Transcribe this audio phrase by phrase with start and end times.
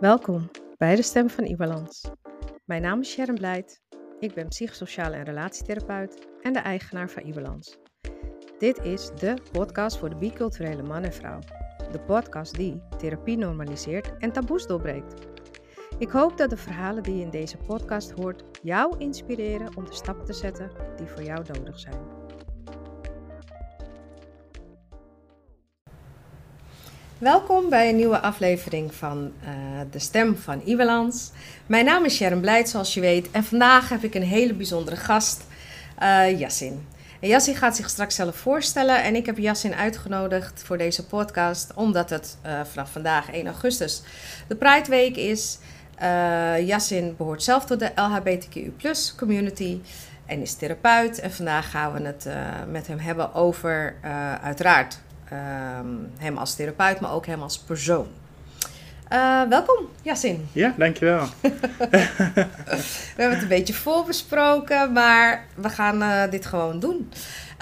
[0.00, 2.04] Welkom bij de Stem van Ibalans.
[2.64, 3.82] Mijn naam is Sharon Blijt.
[4.18, 7.78] Ik ben psychosociale en relatietherapeut en de eigenaar van Ibalans.
[8.58, 11.38] Dit is de podcast voor de biculturele man en vrouw.
[11.92, 15.26] De podcast die therapie normaliseert en taboes doorbreekt.
[15.98, 19.94] Ik hoop dat de verhalen die je in deze podcast hoort jou inspireren om de
[19.94, 22.15] stappen te zetten die voor jou nodig zijn.
[27.18, 29.48] Welkom bij een nieuwe aflevering van uh,
[29.90, 31.30] De Stem van Iwelans.
[31.66, 33.30] Mijn naam is Sharon Blijt, zoals je weet.
[33.30, 35.44] En vandaag heb ik een hele bijzondere gast,
[36.02, 36.86] uh, Yassin.
[37.20, 39.02] En gaat zich straks zelf voorstellen.
[39.02, 44.02] En ik heb Yassin uitgenodigd voor deze podcast, omdat het uh, vanaf vandaag 1 augustus
[44.48, 45.58] de Pride Week is.
[46.66, 49.80] Yassin behoort zelf tot de LHBTQ community
[50.26, 51.20] en is therapeut.
[51.20, 52.28] En vandaag gaan we het
[52.70, 53.94] met hem hebben over,
[54.42, 54.98] uiteraard,
[55.32, 58.06] Um, hem als therapeut, maar ook hem als persoon.
[59.12, 60.48] Uh, welkom, Yasin.
[60.52, 61.24] Ja, dankjewel.
[61.40, 62.46] we
[63.16, 67.10] hebben het een beetje voorbesproken, maar we gaan uh, dit gewoon doen.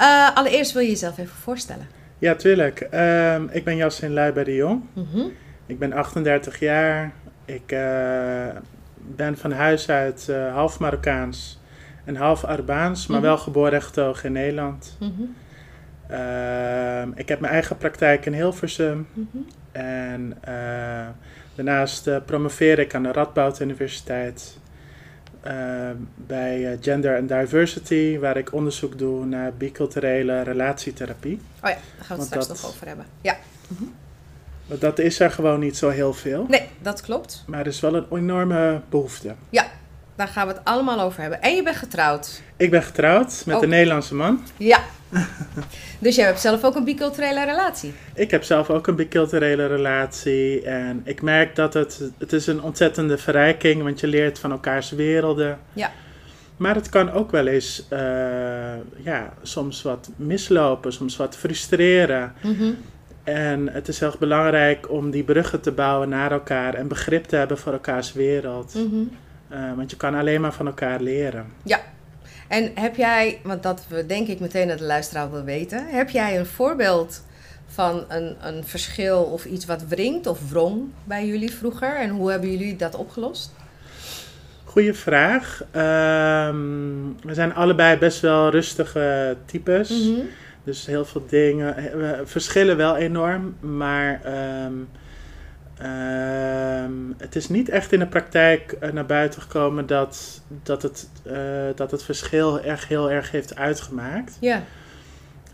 [0.00, 1.86] Uh, allereerst wil je jezelf even voorstellen.
[2.18, 2.88] Ja, tuurlijk.
[2.94, 4.82] Um, ik ben Yasin Luijber de Jong.
[4.92, 5.32] Mm -hmm.
[5.66, 7.12] Ik ben 38 jaar.
[7.44, 7.66] Ik
[8.96, 11.60] ben van huis uit half Marokkaans
[12.04, 13.32] en half Arabaans, maar mm -hmm.
[13.34, 14.96] wel geboren en getogen in Nederland.
[15.00, 15.34] Mm -hmm.
[16.10, 19.08] Uh, ik heb mijn eigen praktijk in Hilversum.
[19.12, 19.46] Mm -hmm.
[19.72, 21.06] En uh,
[21.54, 24.58] daarnaast uh, promoveer ik aan de Radboud Universiteit
[26.16, 31.40] bij Gender and Diversity, waar ik onderzoek doe naar biculturele relatietherapie.
[31.62, 33.06] Oh ja, daar gaan we het straks dat, nog over hebben.
[33.20, 33.36] Ja.
[33.68, 33.94] Mm -hmm.
[34.66, 36.46] Want dat is er gewoon niet zo heel veel.
[36.48, 37.44] Nee, dat klopt.
[37.46, 39.34] Maar er is wel een enorme behoefte.
[39.50, 39.66] Ja,
[40.14, 41.42] daar gaan we het allemaal over hebben.
[41.42, 42.42] En je bent getrouwd.
[42.56, 43.62] Ik ben getrouwd met ook.
[43.62, 44.42] een Nederlandse man.
[44.56, 44.80] Ja.
[45.98, 47.94] dus jij hebt zelf ook een biculturele relatie?
[48.14, 50.62] Ik heb zelf ook een biculturele relatie.
[50.62, 54.90] En ik merk dat het, het is een ontzettende verrijking, want je leert van elkaars
[54.90, 55.58] werelden.
[55.72, 55.90] Ja.
[56.56, 57.98] Maar het kan ook wel eens uh,
[58.96, 62.32] ja, soms wat mislopen, soms wat frustreren.
[62.40, 62.76] Mm -hmm.
[63.24, 67.36] En het is heel belangrijk om die bruggen te bouwen naar elkaar en begrip te
[67.36, 68.74] hebben voor elkaars wereld.
[68.74, 69.10] Mm -hmm.
[69.52, 71.46] uh, want je kan alleen maar van elkaar leren.
[71.62, 71.80] Ja,
[72.48, 76.10] en heb jij, want dat we denk ik meteen dat de luisteraar wil weten, heb
[76.10, 77.24] jij een voorbeeld
[77.66, 81.96] van een, een verschil of iets wat wringt of wrong bij jullie vroeger?
[81.96, 83.52] En hoe hebben jullie dat opgelost?
[84.64, 85.60] Goeie vraag.
[85.60, 89.90] Um, we zijn allebei best wel rustige types.
[89.90, 90.28] Mm -hmm.
[90.64, 94.20] Dus heel veel dingen we verschillen wel enorm, maar
[94.64, 94.88] um,
[95.82, 101.08] Um, het is niet echt in de praktijk uh, naar buiten gekomen dat, dat, het,
[101.26, 101.34] uh,
[101.74, 104.36] dat het verschil echt heel erg heeft uitgemaakt.
[104.40, 104.62] Ja.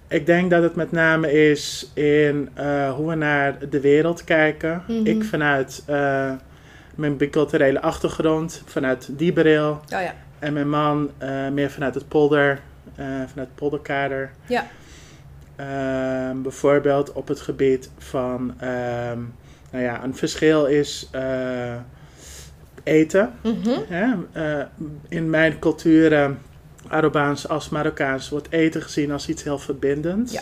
[0.08, 4.82] Ik denk dat het met name is in uh, hoe we naar de wereld kijken.
[4.86, 5.06] Mm -hmm.
[5.06, 5.84] Ik vanuit
[6.94, 9.70] mijn biculturele achtergrond, vanuit die bril.
[9.70, 10.14] Oh, ja.
[10.38, 11.10] En mijn man
[11.52, 12.60] meer vanuit het polder,
[12.96, 14.30] vanuit het polderkader.
[14.46, 14.66] Ja.
[15.56, 19.34] Ehm, bijvoorbeeld op het gebied van um,
[19.70, 21.74] nou ja, een verschil is uh,
[22.82, 23.32] eten.
[23.42, 24.26] Mm -hmm.
[24.36, 24.62] uh,
[25.08, 26.38] in mijn culturen,
[26.88, 30.32] Arobaans als Marokkaans, wordt eten gezien als iets heel verbindends.
[30.32, 30.40] Ja.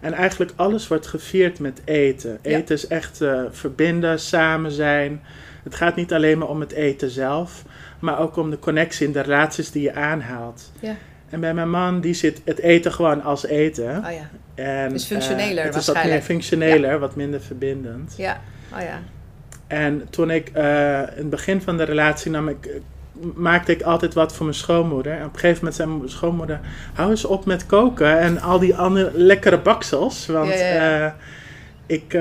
[0.00, 2.38] En eigenlijk alles wordt gevierd met eten.
[2.42, 2.74] Eten ja.
[2.74, 5.22] is echt uh, verbinden, samen zijn.
[5.62, 7.64] Het gaat niet alleen maar om het eten zelf,
[7.98, 10.72] maar ook om de connectie en de relaties die je aanhaalt.
[10.80, 10.96] Ja.
[11.30, 14.04] En bij mijn man, die zit het eten gewoon als eten.
[14.04, 14.30] Oh ja.
[14.54, 16.98] En, dus functioneler uh, Het is wat meer functioneler, ja.
[16.98, 18.14] wat minder verbindend.
[18.16, 18.40] Ja,
[18.74, 19.00] oh ja.
[19.66, 22.80] En toen ik uh, in het begin van de relatie nam ik,
[23.34, 25.12] maakte ik altijd wat voor mijn schoonmoeder.
[25.12, 26.60] En op een gegeven moment zei mijn schoonmoeder,
[26.94, 30.26] hou eens op met koken en al die andere lekkere baksels.
[30.26, 31.12] Want ja, uh,
[31.86, 32.12] ik,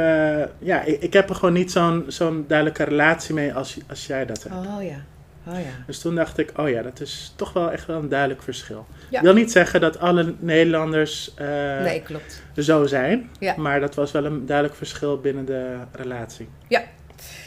[0.59, 4.25] ja, ik, ik, heb er gewoon niet zo'n zo'n duidelijke relatie mee als, als jij
[4.25, 4.55] dat hebt.
[4.55, 4.97] Oh ja.
[5.47, 5.83] Oh, ja.
[5.85, 8.85] Dus toen dacht ik, oh ja, dat is toch wel echt wel een duidelijk verschil.
[9.09, 9.17] Ja.
[9.17, 11.47] Ik wil niet zeggen dat alle Nederlanders uh,
[11.81, 12.41] nee, klopt.
[12.57, 13.53] zo zijn, ja.
[13.57, 16.47] maar dat was wel een duidelijk verschil binnen de relatie.
[16.67, 16.81] Ja.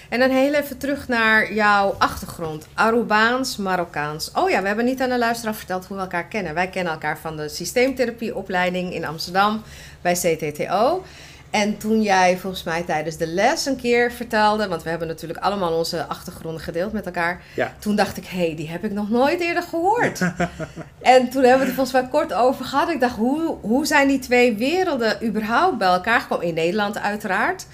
[0.08, 2.68] En dan heel even terug naar jouw achtergrond.
[2.74, 4.30] Arubaans, Marokkaans.
[4.34, 6.54] Oh ja, we hebben niet aan de luisteraar verteld hoe we elkaar kennen.
[6.54, 9.62] Wij kennen elkaar van de systeemtherapieopleiding in Amsterdam
[10.00, 11.02] bij CTTO.
[11.50, 15.40] En toen jij volgens mij tijdens de les een keer vertelde, want we hebben natuurlijk
[15.40, 17.42] allemaal onze achtergronden gedeeld met elkaar.
[17.54, 17.74] Ja.
[17.78, 20.20] Toen dacht ik, hé, hey, die heb ik nog nooit eerder gehoord.
[21.00, 22.90] en toen hebben we het volgens mij kort over gehad.
[22.90, 26.46] Ik dacht, hoe, hoe zijn die twee werelden überhaupt bij elkaar gekomen?
[26.46, 27.66] In Nederland uiteraard.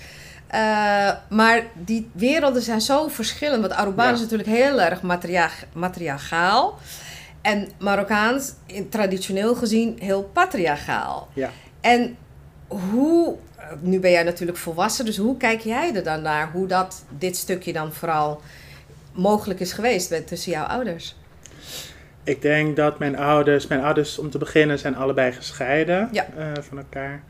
[0.55, 3.61] Uh, maar die werelden zijn zo verschillend.
[3.61, 4.13] Want Arubaan ja.
[4.13, 6.79] is natuurlijk heel erg materia matriarchaal.
[7.43, 8.53] En Marokkaans,
[8.91, 11.29] traditioneel gezien, heel patriarchaal.
[11.33, 11.51] Ja.
[11.81, 12.17] En
[12.69, 13.37] hoe,
[13.81, 16.51] nu ben jij natuurlijk volwassen, dus hoe kijk jij er dan naar?
[16.53, 18.41] Hoe dat, dit stukje dan vooral
[19.13, 21.17] mogelijk is geweest met, tussen jouw ouders?
[22.25, 26.27] Ik denk dat mijn ouders, mijn ouders om te beginnen zijn allebei gescheiden Ja.
[26.37, 27.23] eh, van elkaar.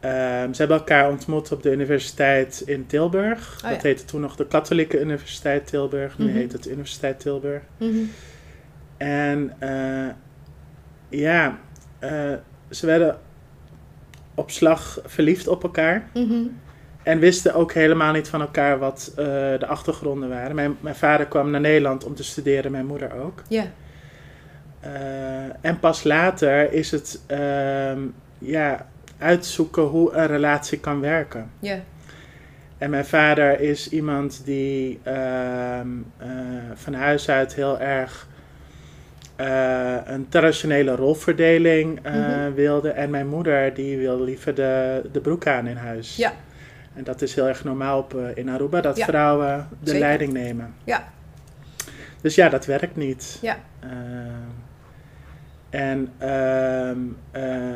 [0.00, 3.54] Ehm, ze hebben elkaar ontmoet op de universiteit in Tilburg.
[3.56, 3.74] Oh ja.
[3.74, 6.18] Dat heette toen nog de Katholieke Universiteit Tilburg.
[6.18, 6.34] Nu Mhm.
[6.36, 7.62] heet het Universiteit Tilburg.
[8.96, 10.08] En eh,
[11.08, 11.58] ja,
[11.98, 12.32] eh,
[12.70, 13.18] ze werden
[14.38, 16.08] op slag verliefd op elkaar.
[16.14, 16.42] Mhm.
[17.02, 19.24] En wisten ook helemaal niet van elkaar wat eh,
[19.58, 20.54] de achtergronden waren.
[20.54, 23.42] Mijn, mijn vader kwam naar Nederland om te studeren, mijn moeder ook.
[23.48, 23.64] Ja,
[24.80, 24.90] Eh,
[25.60, 28.00] en pas later is het ehm,
[28.38, 28.86] ja,
[29.18, 31.50] uitzoeken hoe een relatie kan werken.
[31.60, 31.78] ja,
[32.78, 36.28] En mijn vader is iemand die ehm, eh,
[36.74, 38.28] van huis uit heel erg
[39.38, 42.52] eh, een traditionele rolverdeling Mhm.
[42.54, 42.90] wilde.
[42.90, 46.16] En mijn moeder die wil liever de, de broek aan in huis.
[46.16, 46.32] Ja.
[46.94, 49.04] En dat is heel erg normaal op, eh, in Aruba, dat Ja.
[49.04, 50.00] vrouwen de Zeker.
[50.00, 50.74] leiding nemen.
[50.84, 51.08] Ja.
[52.20, 53.38] Dus ja, dat werkt niet.
[53.42, 53.56] Ja.
[55.70, 56.98] En ehm
[57.30, 57.74] eh,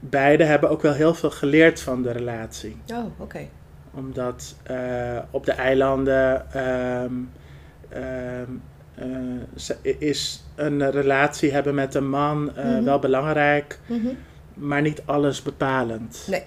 [0.00, 3.40] beide hebben ook wel heel veel geleerd van de relatie oh, oké.
[3.94, 4.56] omdat
[5.30, 7.12] op de eilanden ehm,
[7.88, 8.04] ehm, eh,
[9.98, 12.84] is een relatie hebben met een man eh, Mhm.
[12.84, 14.06] wel belangrijk, Mhm.
[14.54, 16.24] maar niet alles bepalend.
[16.30, 16.42] Nee.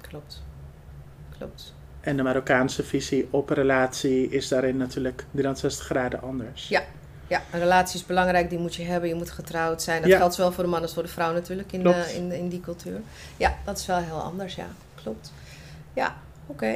[0.00, 0.42] Klopt.
[1.38, 1.74] Klopt.
[2.00, 6.68] En de Marokkaanse visie op een relatie is daarin natuurlijk 360 graden anders.
[6.68, 6.82] Ja.
[7.26, 10.02] Ja, een relatie is belangrijk, die moet je hebben, je moet getrouwd zijn.
[10.02, 10.16] Dat Ja.
[10.16, 12.60] geldt zowel voor de man als voor de vrouw natuurlijk in, eh, in, in die
[12.60, 13.00] cultuur.
[13.36, 14.66] Ja, dat is wel heel anders, ja.
[15.02, 15.32] Klopt.
[15.92, 16.16] Ja,
[16.46, 16.74] oké.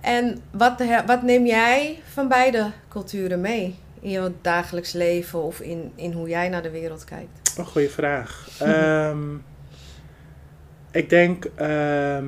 [0.00, 5.92] En wat, wat neem jij van beide culturen mee in je dagelijks leven of in,
[5.94, 7.58] in hoe jij naar de wereld kijkt?
[7.58, 8.48] Een goede vraag.
[8.60, 9.34] Ehm,
[10.90, 11.44] ik denk.
[11.44, 12.26] ehm,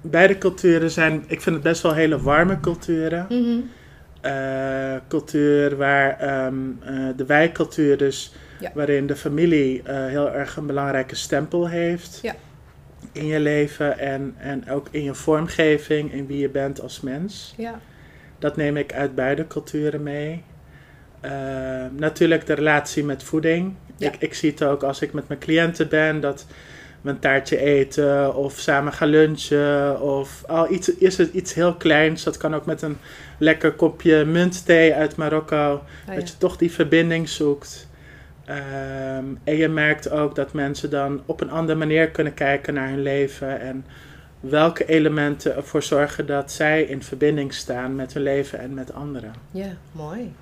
[0.00, 1.24] beide culturen zijn.
[1.26, 3.26] Ik vind het best wel hele warme culturen.
[3.28, 3.60] Mhm.
[4.20, 8.70] Eh, cultuur waar ehm, eh, de wijkcultuur, dus Ja.
[8.74, 12.34] waarin de familie eh, heel erg een belangrijke stempel heeft Ja.
[13.12, 17.54] in je leven en, en ook in je vormgeving, in wie je bent als mens.
[17.56, 17.80] Ja.
[18.38, 20.42] Dat neem ik uit beide culturen mee.
[21.20, 21.30] Eh,
[21.96, 23.74] natuurlijk de relatie met voeding.
[23.96, 24.08] Ja.
[24.08, 26.46] Ik, ik zie het ook als ik met mijn cliënten ben, dat
[27.00, 30.00] we een taartje eten of samen gaan lunchen.
[30.00, 32.22] Of al iets, is het iets heel kleins.
[32.22, 32.96] Dat kan ook met een
[33.38, 35.72] lekker kopje muntthee uit Marokko.
[35.72, 36.14] Oh, ja.
[36.14, 37.88] Dat je toch die verbinding zoekt.
[38.44, 42.88] Ehm, en je merkt ook dat mensen dan op een andere manier kunnen kijken naar
[42.88, 43.60] hun leven.
[43.60, 43.84] En
[44.48, 49.32] welke elementen ervoor zorgen dat zij in verbinding staan met hun leven en met anderen.
[49.50, 50.34] ja, mooi.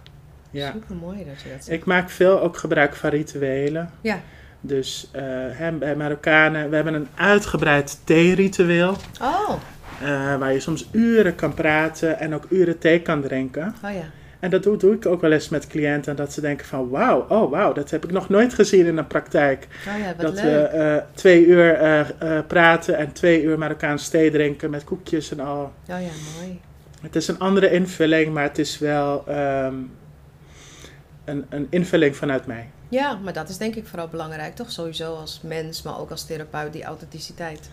[0.50, 0.72] Ja.
[0.72, 1.70] Super mooi dat je dat zegt.
[1.70, 3.90] Ik maak veel ook gebruik van rituelen.
[4.00, 4.20] Ja.
[4.60, 8.96] Dus eh, hè, bij Marokkanen, we hebben een uitgebreid theeritueel.
[9.20, 9.50] Oh,
[10.00, 13.74] eh, waar je soms uren kan praten en ook uren thee kan drinken.
[13.84, 14.04] oh ja.
[14.42, 16.16] En dat doe, doe ik ook wel eens met cliënten.
[16.16, 19.04] Dat ze denken van wauw, oh wauw, dat heb ik nog nooit gezien in de
[19.04, 19.68] praktijk.
[19.88, 24.30] Oh ja, dat we eh, twee uur eh, eh, praten en twee uur Marokkaans thee
[24.30, 25.62] drinken met koekjes en al.
[25.62, 26.60] Oh ja, mooi.
[27.02, 29.74] Het is een andere invulling, maar het is wel ehm,
[31.24, 32.70] een, een invulling vanuit mij.
[32.88, 34.70] Ja, maar dat is denk ik vooral belangrijk, toch?
[34.70, 37.70] Sowieso als mens, maar ook als therapeut, die authenticiteit.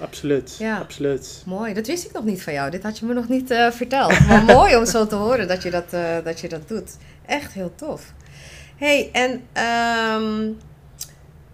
[0.00, 0.78] Absoluut, Ja.
[0.78, 1.42] absoluut.
[1.46, 2.70] Mooi, dat wist ik nog niet van jou.
[2.70, 4.26] Dit had je me nog niet eh, verteld.
[4.26, 6.96] Maar mooi om zo te horen dat je dat, eh, dat je dat doet.
[7.26, 8.12] Echt heel tof.
[8.76, 10.48] hey, en ehm,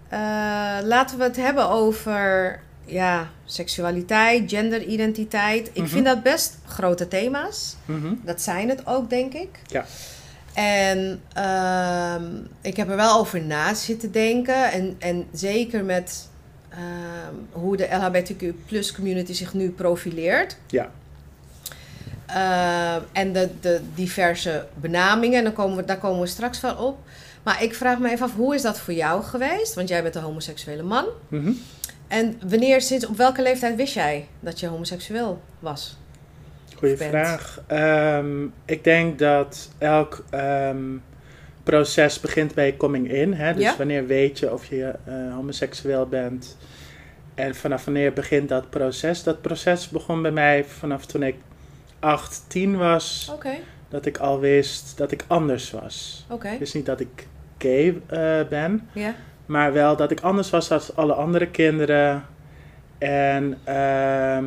[0.09, 5.69] eh, laten we het hebben over ja, seksualiteit, genderidentiteit.
[5.73, 5.87] Ik Mhm.
[5.87, 7.77] vind dat best grote thema's.
[7.85, 8.15] Mhm.
[8.23, 9.49] Dat zijn het ook, denk ik.
[9.67, 9.85] Ja.
[10.55, 12.25] En ehm,
[12.61, 14.73] ik heb er wel over na zitten denken.
[14.73, 16.29] En, en zeker met
[17.53, 20.57] hoe de LHBTQ plus community zich nu profileert.
[20.67, 20.91] Ja.
[22.27, 25.39] Ehm, en de, de diverse benamingen.
[25.39, 26.99] En dan komen we, daar komen we straks wel op.
[27.43, 29.75] Maar ik vraag me even af, hoe is dat voor jou geweest?
[29.75, 31.05] Want jij bent een homoseksuele man.
[31.29, 31.53] Mhm.
[32.09, 35.97] En wanneer, sinds op welke leeftijd wist jij dat je homoseksueel was?
[36.77, 37.61] Goeie vraag.
[37.67, 40.97] Ehm, ik denk dat elk ehm,
[41.67, 43.33] proces begint bij coming in.
[43.33, 43.53] Hè?
[43.55, 43.77] Dus Ja.
[43.77, 46.57] wanneer weet je of je eh, homoseksueel bent.
[47.35, 49.23] En vanaf wanneer begint dat proces?
[49.23, 51.35] Dat proces begon bij mij vanaf toen ik
[51.99, 53.31] 8, 10 was.
[53.89, 56.27] Dat ik al wist dat ik anders was.
[56.31, 56.49] oké.
[56.49, 57.27] Ik wist niet dat ik
[57.59, 58.89] gay eh, ben.
[59.47, 62.25] Maar wel dat ik anders was dan alle andere kinderen.
[62.99, 64.47] En ehm,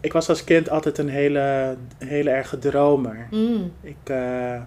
[0.00, 3.26] ik was als kind altijd een hele, hele erge dromer.
[3.30, 3.72] Mm.
[3.82, 4.60] Ik eh,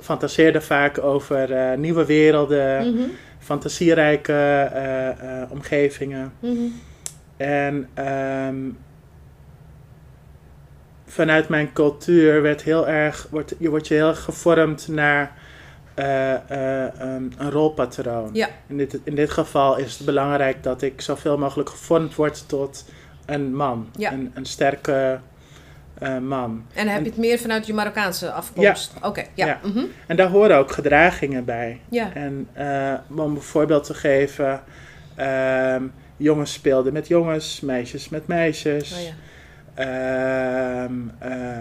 [0.00, 2.94] fantaseerde vaak over eh, nieuwe werelden.
[2.94, 3.08] Mhm.
[3.38, 6.32] fantasierijke eh, eh, omgevingen.
[6.40, 6.56] Mhm.
[7.36, 8.56] En ehm,
[11.06, 15.32] vanuit mijn cultuur werd heel erg, wordt, je wordt je heel erg gevormd naar
[15.94, 18.30] een, een rolpatroon.
[18.32, 18.48] Ja.
[18.66, 22.84] In, dit, in dit geval is het belangrijk dat ik zoveel mogelijk gevormd word tot
[23.26, 23.88] een man.
[23.96, 24.12] Ja.
[24.12, 25.20] Een, een sterke
[26.00, 26.64] eh, man.
[26.74, 28.92] En heb je het meer vanuit je Marokkaanse afkomst?
[29.02, 29.46] Oké, ja.
[29.46, 29.60] Ja.
[29.62, 29.84] mhm.
[30.06, 31.80] En daar horen ook gedragingen bij.
[31.88, 32.14] ja.
[32.14, 34.60] En eh, om een voorbeeld te geven,
[35.14, 35.82] ehm,
[36.16, 38.92] jongens speelden met jongens, meisjes met meisjes.
[38.92, 39.12] Oh, ja.
[39.74, 41.58] Ehm, eh,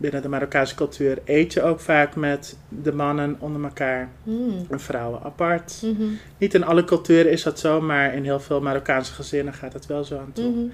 [0.00, 4.66] binnen de Marokkaanse cultuur eet je ook vaak met de mannen onder elkaar Mm.
[4.70, 5.80] en vrouwen apart.
[5.84, 6.02] Mhm.
[6.38, 9.86] Niet in alle culturen is dat zo, maar in heel veel Marokkaanse gezinnen gaat het
[9.86, 10.50] wel zo aan toe.
[10.50, 10.64] Mhm.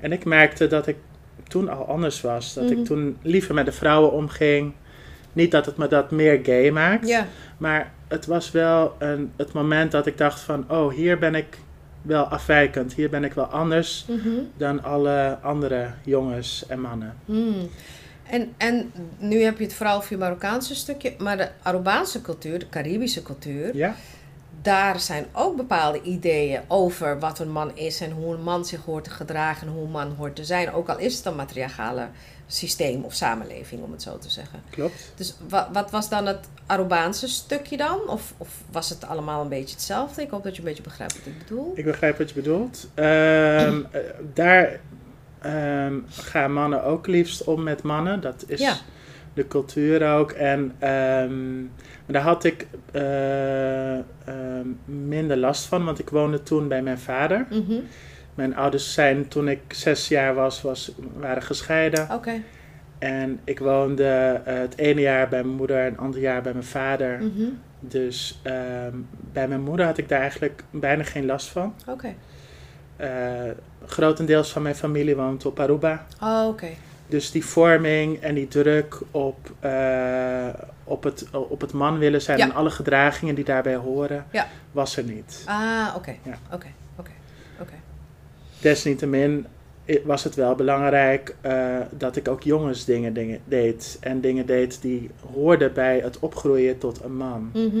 [0.00, 0.96] En ik merkte dat ik
[1.48, 2.54] toen al anders was.
[2.54, 2.72] Dat Mhm.
[2.78, 4.72] ik toen liever met de vrouwen omging.
[5.32, 7.08] Niet dat het me dat meer gay maakt.
[7.58, 10.64] Maar het was wel een, het moment dat ik dacht van...
[10.70, 11.58] Oh, hier ben ik
[12.02, 12.92] wel afwijkend.
[12.94, 14.28] Hier ben ik wel anders Mhm.
[14.56, 17.14] dan alle andere jongens en mannen.
[17.24, 17.68] Hmm.
[18.30, 22.58] En, en nu heb je het vooral over je Marokkaanse stukje, maar de Arubaanse cultuur,
[22.58, 23.94] de Caribische cultuur, Ja?
[24.66, 28.80] Daar zijn ook bepaalde ideeën over wat een man is en hoe een man zich
[28.84, 30.72] hoort te gedragen en hoe een man hoort te zijn.
[30.72, 32.08] Ook al is het een matriarchale
[32.46, 34.62] systeem of samenleving, om het zo te zeggen.
[34.70, 35.12] Klopt.
[35.16, 38.08] Dus wa- wat was dan het Arubaanse stukje dan?
[38.08, 40.22] Of, of was het allemaal een beetje hetzelfde?
[40.22, 41.72] Ik hoop dat je een beetje begrijpt wat ik bedoel.
[41.74, 42.88] Ik begrijp wat je bedoelt.
[42.94, 44.00] Ehm, eh,
[44.34, 44.80] daar
[45.40, 48.20] ehm, gaan mannen ook liefst om met mannen.
[48.20, 48.76] Dat is Ja.
[49.36, 50.30] De cultuur ook.
[50.30, 51.64] En ehm,
[52.06, 57.46] daar had ik eh, ehm, minder last van, want ik woonde toen bij mijn vader.
[57.50, 57.80] Mhm.
[58.34, 62.08] Mijn ouders zijn toen ik zes jaar was, was waren gescheiden.
[62.12, 62.42] Oké.
[62.98, 66.52] En ik woonde eh, het ene jaar bij mijn moeder en het andere jaar bij
[66.52, 67.18] mijn vader.
[67.18, 67.48] Mhm.
[67.80, 68.96] Dus ehm,
[69.32, 71.74] bij mijn moeder had ik daar eigenlijk bijna geen last van.
[71.88, 72.14] Oké.
[72.96, 73.50] Eh,
[73.86, 76.06] grotendeels van mijn familie woont op Aruba.
[76.22, 76.68] Oh, oké.
[77.08, 80.48] Dus die vorming en die druk op, eh,
[80.84, 82.44] op, het, op het man willen zijn Ja.
[82.44, 84.46] en alle gedragingen die daarbij horen, Ja.
[84.72, 85.42] was er niet.
[85.44, 86.14] Ah, oké.
[86.22, 86.38] Ja.
[86.52, 86.66] Oké,
[86.98, 87.10] oké,
[87.60, 87.72] oké.
[88.60, 89.46] Desniettemin
[90.04, 93.96] was het wel belangrijk eh, dat ik ook jongensdingen dingen deed.
[94.00, 97.50] En dingen deed die hoorden bij het opgroeien tot een man.
[97.52, 97.76] Mhm.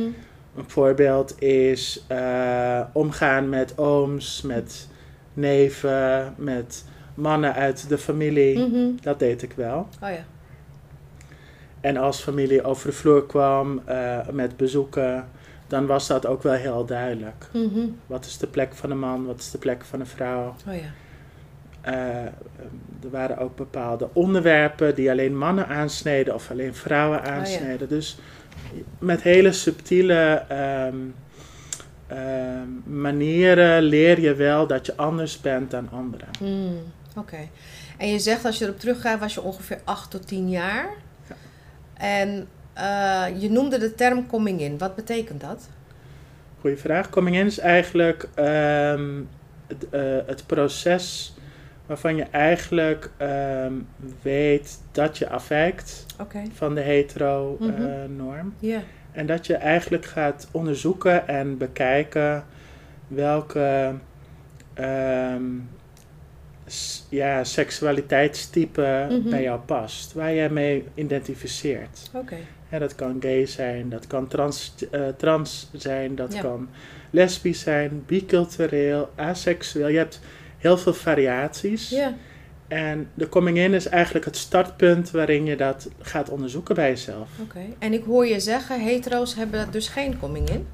[0.56, 4.88] Een voorbeeld is eh, omgaan met ooms, met
[5.34, 6.84] neven, met
[7.16, 8.58] mannen uit de familie.
[8.58, 8.90] Mhm.
[9.00, 9.88] Dat deed ik wel.
[10.02, 10.24] Oh ja.
[11.80, 15.28] En als familie over de vloer kwam eh, met bezoeken,
[15.66, 17.48] dan was dat ook wel heel duidelijk.
[17.52, 17.86] Mhm.
[18.06, 20.56] Wat is de plek van een man, wat is de plek van een vrouw?
[20.68, 20.90] Oh ja.
[21.80, 22.24] Eh,
[23.02, 27.88] er waren ook bepaalde onderwerpen die alleen mannen aansneden of alleen vrouwen aansneden.
[27.88, 28.18] Dus
[28.98, 30.96] met hele subtiele ehm,
[32.06, 36.28] ehm, manieren leer je wel dat je anders bent dan anderen.
[36.38, 36.78] Hmm,
[37.16, 37.48] Oké.
[37.98, 40.88] En je zegt als je erop teruggaat, was je ongeveer 8 tot 10 jaar.
[41.28, 41.34] Ja.
[41.94, 44.78] En eh, je noemde de term coming in.
[44.78, 45.68] Wat betekent dat?
[46.60, 47.10] Goeie vraag.
[47.10, 49.20] Coming in is eigenlijk ehm,
[49.66, 51.34] het, eh, het proces
[51.86, 53.72] waarvan je eigenlijk ehm,
[54.22, 56.06] weet dat je afwijkt
[56.52, 58.54] van de hetero-norm.
[58.58, 58.66] Mhm.
[58.66, 58.80] Ja.
[59.12, 62.44] En dat je eigenlijk gaat onderzoeken en bekijken
[63.08, 63.94] welke
[64.74, 65.44] ehm,
[67.08, 69.30] ja, seksualiteitstype Mhm.
[69.30, 72.10] bij jou past, waar jij mee identificeert.
[72.12, 72.36] Oké.
[72.70, 76.40] Ja, dat kan gay zijn, dat kan trans, eh, trans zijn, dat Ja.
[76.40, 76.68] kan
[77.10, 79.88] lesbisch zijn, bicultureel, aseksueel.
[79.88, 80.20] Je hebt
[80.58, 81.88] heel veel variaties.
[81.90, 82.14] Ja.
[82.68, 87.28] En de coming in is eigenlijk het startpunt waarin je dat gaat onderzoeken bij jezelf.
[87.42, 87.58] Oké.
[87.78, 90.66] En ik hoor je zeggen, hetero's hebben dus geen coming in.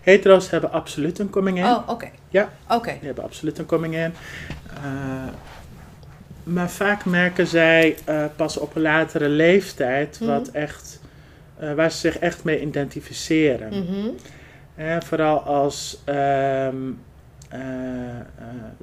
[0.00, 1.64] Hetero's hebben absoluut een coming in.
[1.64, 2.08] Oh, oké.
[2.28, 2.48] Ja.
[2.68, 2.90] Oké.
[2.90, 4.12] Die hebben absoluut een coming in.
[4.74, 4.82] Eh,
[6.42, 10.30] maar vaak merken zij eh, pas op een latere leeftijd Mhm.
[10.30, 11.00] wat echt,
[11.58, 13.68] eh, waar ze zich echt mee identificeren.
[13.84, 14.08] Mhm.
[15.04, 16.76] Vooral als ehm,
[17.48, 17.60] eh,
[18.18, 18.24] eh,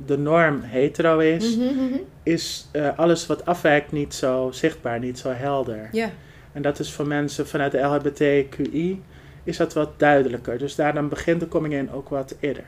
[0.06, 5.90] de norm hetero is, Mhm, is alles wat afwijkt niet zo zichtbaar, niet zo helder.
[5.92, 6.10] Ja.
[6.52, 9.02] En dat is voor mensen vanuit de LHBTQI
[9.48, 10.58] is dat wat duidelijker.
[10.58, 12.66] Dus daarom begint de coming in ook wat eerder.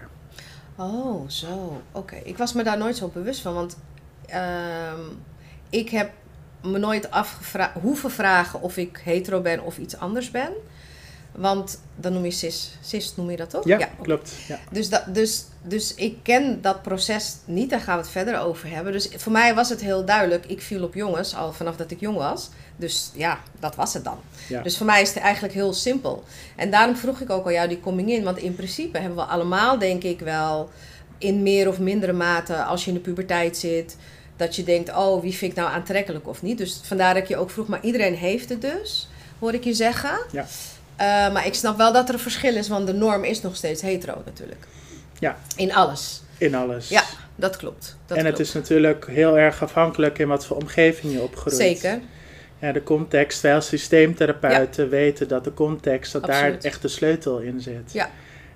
[0.75, 1.81] Oh, zo.
[1.91, 2.15] Oké.
[2.15, 3.77] Ik was me daar nooit zo bewust van, want
[4.25, 4.99] ehm,
[5.69, 6.11] ik heb
[6.63, 10.51] me nooit afgevraagd, hoeven vragen of ik hetero ben of iets anders ben.
[11.39, 12.71] Want dan noem je cis.
[12.81, 13.65] Cis noem je dat toch?
[13.65, 14.31] Ja, klopt.
[14.47, 14.59] Ja.
[14.71, 18.69] Dus, dat, dus, dus ik ken dat proces niet, daar gaan we het verder over
[18.69, 18.91] hebben.
[18.91, 21.99] Dus voor mij was het heel duidelijk, ik viel op jongens al vanaf dat ik
[21.99, 22.49] jong was.
[22.75, 24.17] Dus ja, dat was het dan.
[24.47, 24.61] Ja.
[24.61, 26.23] Dus voor mij is het eigenlijk heel simpel.
[26.55, 28.23] En daarom vroeg ik ook al jou die coming in.
[28.23, 30.69] Want in principe hebben we allemaal, denk ik wel,
[31.17, 33.97] in meer of mindere mate, als je in de puberteit zit,
[34.35, 36.57] dat je denkt, oh, wie vind ik nou aantrekkelijk of niet.
[36.57, 39.73] Dus vandaar dat ik je ook vroeg, maar iedereen heeft het dus, hoor ik je
[39.73, 40.19] zeggen.
[40.31, 40.45] Ja.
[40.99, 43.55] Eh, maar ik snap wel dat er een verschil is, want de norm is nog
[43.55, 44.65] steeds hetero natuurlijk.
[45.19, 45.37] Ja.
[45.55, 46.21] In alles.
[46.37, 46.89] In alles.
[46.89, 47.03] Ja,
[47.35, 47.97] dat klopt.
[48.05, 48.47] Dat en het klopt.
[48.49, 51.55] is natuurlijk heel erg afhankelijk in wat voor omgeving je opgroeit.
[51.55, 51.99] Zeker.
[52.59, 56.61] Ja, de context, wij als systeemtherapeuten weten dat de context, dat Absoluut.
[56.61, 57.91] daar echt de sleutel in zit.
[57.93, 58.09] Ja.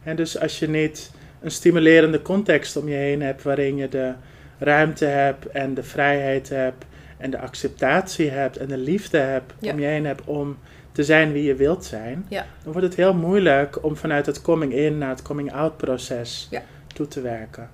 [0.04, 4.14] En dus als je niet een stimulerende context om je heen hebt, waarin je de
[4.60, 6.86] ruimte hebt en de vrijheid hebt
[7.18, 9.72] en de acceptatie hebt en de liefde hebt Ja.
[9.72, 10.58] om je heen hebt om
[10.94, 12.46] te zijn wie je wilt zijn, Ja.
[12.64, 16.48] dan wordt het heel moeilijk om vanuit het coming in naar het coming out proces
[16.52, 16.62] Ja.
[16.94, 17.70] toe te werken.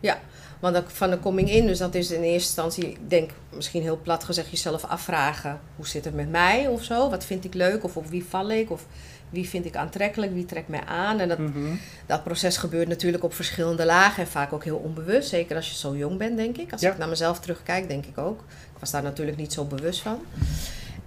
[0.59, 3.81] Want ook van de coming in, dus dat is in eerste instantie, ik denk misschien
[3.81, 7.09] heel plat gezegd, jezelf afvragen: hoe zit het met mij of zo?
[7.09, 7.83] Wat vind ik leuk?
[7.83, 8.71] Of op wie val ik?
[8.71, 8.85] Of
[9.29, 10.33] wie vind ik aantrekkelijk?
[10.33, 11.19] Wie trekt mij aan?
[11.19, 11.59] En dat, Mhm.
[12.05, 15.29] dat proces gebeurt natuurlijk op verschillende lagen en vaak ook heel onbewust.
[15.29, 16.71] Zeker als je zo jong bent, denk ik.
[16.71, 16.91] Als Ja.
[16.91, 18.39] ik naar mezelf terugkijk, denk ik ook.
[18.73, 20.19] Ik was daar natuurlijk niet zo bewust van.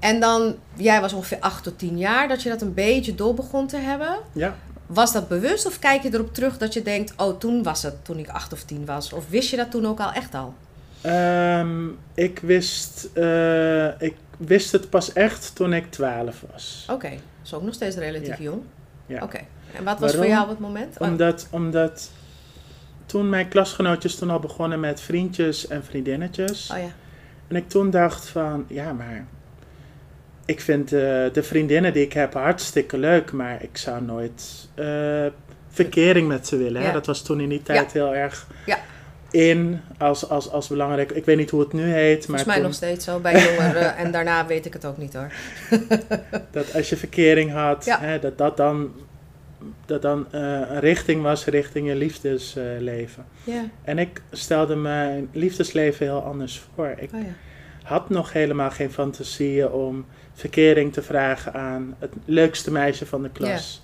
[0.02, 3.34] En dan, jij was ongeveer 8 tot 10 jaar dat je dat een beetje door
[3.34, 4.16] begon te hebben.
[4.32, 4.54] Ja.
[4.86, 8.04] Was dat bewust of kijk je erop terug dat je denkt, oh toen was het,
[8.04, 9.12] toen ik 8 of 10 was?
[9.12, 10.54] Of wist je dat toen ook al echt al?
[11.00, 16.86] Ehm, ik, wist, eh, ik wist het pas echt toen ik 12 was.
[16.90, 18.44] Oké, dat is ook nog steeds relatief Ja.
[18.44, 18.62] jong.
[19.06, 19.22] Ja.
[19.22, 19.40] Oké,
[19.76, 20.96] en wat was voor jou op het moment?
[20.98, 22.10] Oh, Omdat, omdat
[23.06, 26.70] toen mijn klasgenootjes toen al begonnen met vriendjes en vriendinnetjes.
[26.72, 26.90] oh ja,
[27.48, 29.26] En ik toen dacht van, ja maar,
[30.44, 35.26] ik vind de, de vriendinnen die ik heb hartstikke leuk, maar ik zou nooit eh,
[35.68, 36.80] verkering met ze willen.
[36.80, 36.86] Hè?
[36.86, 36.92] Ja.
[36.92, 38.78] Dat was toen in die tijd heel erg Ja.
[39.30, 41.10] in als, als, als belangrijk.
[41.10, 43.32] Ik weet niet hoe het nu heet, maar volgens mij toen- nog steeds zo bij
[43.56, 43.96] jongeren.
[43.96, 45.32] en daarna weet ik het ook niet hoor.
[46.50, 48.92] dat als je verkering had, hè, dat dat dan,
[49.86, 53.24] dat dan eh, een richting was richting je liefdesleven.
[53.44, 56.94] Ja, en ik stelde mijn liefdesleven heel anders voor.
[56.98, 57.26] Ik oh ja.
[57.92, 63.30] Had nog helemaal geen fantasieën om verkering te vragen aan het leukste meisje van de
[63.30, 63.82] klas.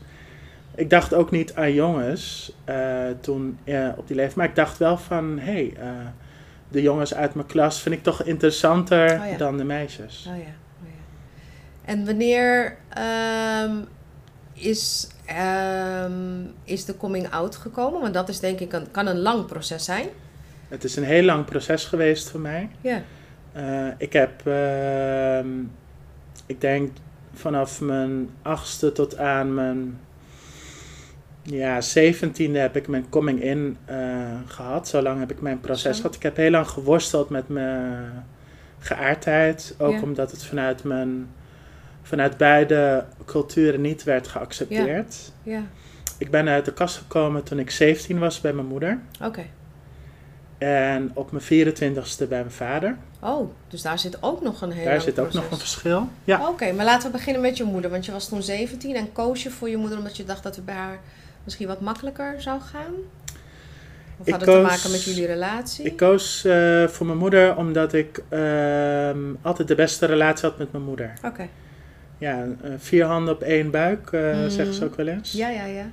[0.75, 4.79] Ik dacht ook niet aan jongens eh, toen eh, op die leeftijd, maar ik dacht
[4.79, 5.89] wel van, hé, hey, eh,
[6.69, 9.37] de jongens uit mijn klas vind ik toch interessanter Oh ja.
[9.37, 10.27] dan de meisjes.
[10.29, 10.43] Oh ja,
[10.83, 11.05] oh ja.
[11.85, 13.77] En wanneer ehm,
[14.53, 18.01] is, ehm, is de coming out gekomen?
[18.01, 20.07] Want dat is denk ik een, kan een lang proces zijn.
[20.69, 22.71] Het is een heel lang proces geweest voor mij.
[22.81, 23.03] Ja,
[23.59, 25.49] Eh, ik heb, ehm,
[26.47, 26.91] ik denk
[27.35, 29.99] vanaf mijn achtste tot aan mijn
[31.43, 33.97] ja, zeventiende heb ik mijn coming in eh,
[34.47, 34.89] gehad.
[34.89, 36.15] Zo lang heb ik mijn proces gehad.
[36.15, 38.25] Ik heb heel lang geworsteld met mijn
[38.79, 39.75] geaardheid.
[39.79, 40.03] Ook Ja.
[40.03, 41.29] omdat het vanuit mijn
[42.03, 45.33] vanuit beide culturen niet werd geaccepteerd.
[45.43, 45.63] ja,
[46.19, 48.99] Ik ben uit de kast gekomen toen ik 17 was bij mijn moeder.
[49.23, 49.43] oké.
[50.59, 52.97] En op mijn 24ste bij mijn vader.
[53.21, 55.41] Oh, dus daar zit ook nog een heel Daar zit ook proces.
[55.43, 56.09] nog een verschil.
[56.25, 56.49] Ja.
[56.49, 57.91] Oké, maar laten we beginnen met je moeder.
[57.91, 60.57] Want je was toen 17 en koos je voor je moeder omdat je dacht dat
[60.57, 60.99] het bij haar
[61.45, 62.93] misschien wat makkelijker zou gaan?
[64.21, 65.85] Of Ik had het te maken met jullie relatie?
[65.85, 70.73] Ik koos eh, voor mijn moeder omdat ik ehm, altijd de beste relatie had met
[70.73, 71.13] mijn moeder.
[71.25, 71.49] Oké,
[72.19, 74.49] Ja, eh, vier handen op één buik, Mhm.
[74.49, 75.33] zeggen ze ook wel eens.
[75.33, 75.85] ja, ja, ja.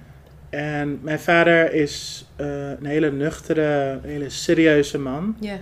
[0.55, 5.37] En mijn vader is eh, een hele nuchtere, hele serieuze man.
[5.39, 5.57] Ja,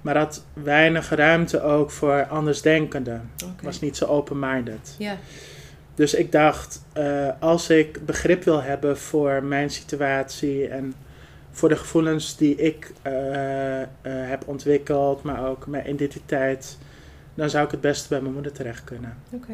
[0.00, 3.30] Maar had weinig ruimte ook voor andersdenkenden.
[3.62, 4.94] Was niet zo open-minded.
[4.98, 5.16] Ja,
[5.94, 10.94] Dus ik dacht, eh, als ik begrip wil hebben voor mijn situatie en
[11.50, 13.12] voor de gevoelens die ik eh,
[14.02, 16.78] heb ontwikkeld, maar ook mijn identiteit,
[17.34, 19.16] dan zou ik het beste bij mijn moeder terecht kunnen.
[19.32, 19.52] oké.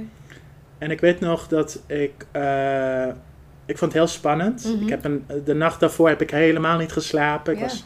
[0.79, 2.27] En ik weet nog dat ik,
[3.71, 4.65] ik vond het heel spannend.
[4.65, 4.83] Mhm.
[4.83, 7.53] Ik heb een, de nacht daarvoor heb ik helemaal niet geslapen.
[7.53, 7.65] Ik Ja.
[7.65, 7.85] was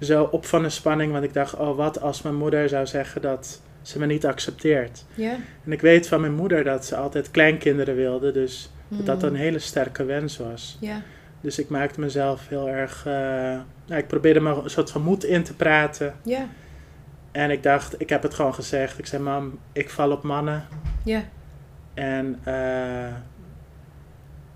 [0.00, 3.22] zo op van de spanning, want ik dacht, oh wat als mijn moeder zou zeggen
[3.22, 5.04] dat ze me niet accepteert.
[5.14, 5.32] Ja.
[5.64, 9.28] En ik weet van mijn moeder dat ze altijd kleinkinderen wilde, dus dat dat Mm.
[9.28, 10.76] een hele sterke wens was.
[10.80, 11.02] Ja,
[11.40, 13.06] Dus ik maakte mezelf heel erg.
[13.06, 13.12] eh,
[13.86, 16.14] nou, ik probeerde me een soort van moed in te praten.
[16.22, 16.46] ja,
[17.32, 18.98] En ik dacht, ik heb het gewoon gezegd.
[18.98, 20.64] Ik zei, mam, ik val op mannen.
[21.04, 21.22] ja.
[21.94, 22.54] En eh,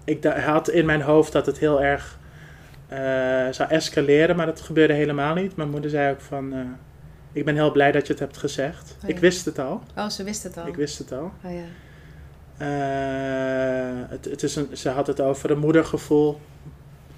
[0.08, 2.18] ik had in mijn hoofd dat het heel erg
[2.88, 2.98] eh,
[3.50, 5.56] zou escaleren, maar dat gebeurde helemaal niet.
[5.56, 6.60] Mijn moeder zei ook van, eh,
[7.32, 8.96] ik ben heel blij dat je het hebt gezegd.
[9.02, 9.82] Oh, Ik wist het al.
[9.96, 10.66] Oh, ze wist het al.
[10.66, 11.32] Ik wist het al.
[11.44, 11.64] Oh ja.
[12.58, 16.40] Eh, het, het is een, ze had het over een moedergevoel,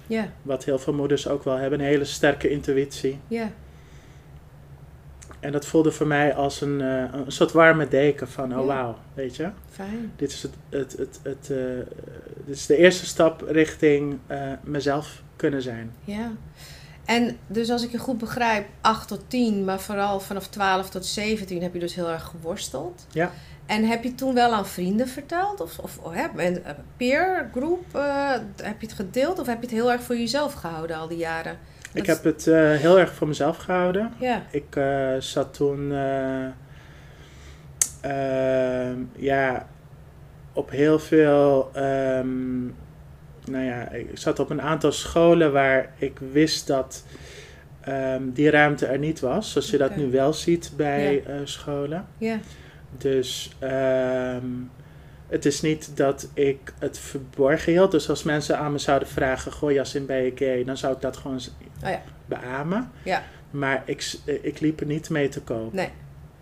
[0.07, 3.19] Ja, wat heel veel moeders ook wel hebben, een hele sterke intuïtie.
[3.27, 3.49] ja,
[5.41, 8.95] En dat voelde voor mij als een, eh, een soort warme deken van, oh wauw,
[9.13, 9.49] weet je.
[9.69, 10.11] fijn.
[10.15, 11.57] Dit is, het, het, het, het, eh,
[12.45, 15.93] dit is de eerste stap richting eh, mezelf kunnen zijn.
[16.03, 16.31] Ja.
[17.05, 21.05] En dus als ik je goed begrijp, 8 tot 10, maar vooral vanaf 12 tot
[21.05, 23.05] 17 heb je dus heel erg geworsteld.
[23.11, 23.31] Ja.
[23.65, 25.61] En heb je toen wel aan vrienden verteld?
[25.61, 29.39] Of, of hè, een een peer group, eh, heb je het gedeeld?
[29.39, 31.57] Of heb je het heel erg voor jezelf gehouden al die jaren?
[31.93, 34.11] Ik heb het eh, heel erg voor mezelf gehouden.
[34.19, 35.91] Ja, Ik eh, zat toen
[38.01, 39.67] ehm, ja,
[40.53, 41.69] op heel veel.
[41.73, 42.61] ehm,
[43.45, 47.05] nou ja, ik zat op een aantal scholen waar ik wist dat
[47.81, 49.51] ehm, die ruimte er niet was.
[49.51, 51.45] Zoals je dat nu wel ziet bij Ja.
[51.45, 52.05] scholen.
[52.17, 52.39] ja,
[52.97, 54.45] Dus ehm,
[55.31, 57.91] het is niet dat ik het verborgen hield.
[57.91, 60.63] Dus als mensen aan me zouden vragen: Goh, Jasin, ben je gay?
[60.63, 61.39] Dan zou ik dat gewoon
[61.83, 62.01] Oh ja.
[62.25, 62.91] beamen.
[63.03, 63.23] Ja.
[63.51, 65.73] Maar ik, eh, ik liep er niet mee te koop.
[65.73, 65.89] nee.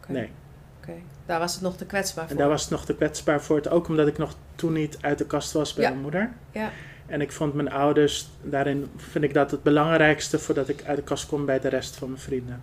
[0.08, 0.30] Nee.
[0.82, 0.91] oké.
[1.25, 2.32] Daar was het nog te kwetsbaar voor.
[2.34, 3.56] En daar was het nog te kwetsbaar voor.
[3.56, 5.89] Het, ook omdat ik nog toen niet uit de kast was bij Ja.
[5.89, 6.32] mijn moeder.
[6.52, 6.71] Ja.
[7.06, 11.04] En ik vond mijn ouders, daarin vind ik dat het belangrijkste voordat ik uit de
[11.04, 12.62] kast kom bij de rest van mijn vrienden.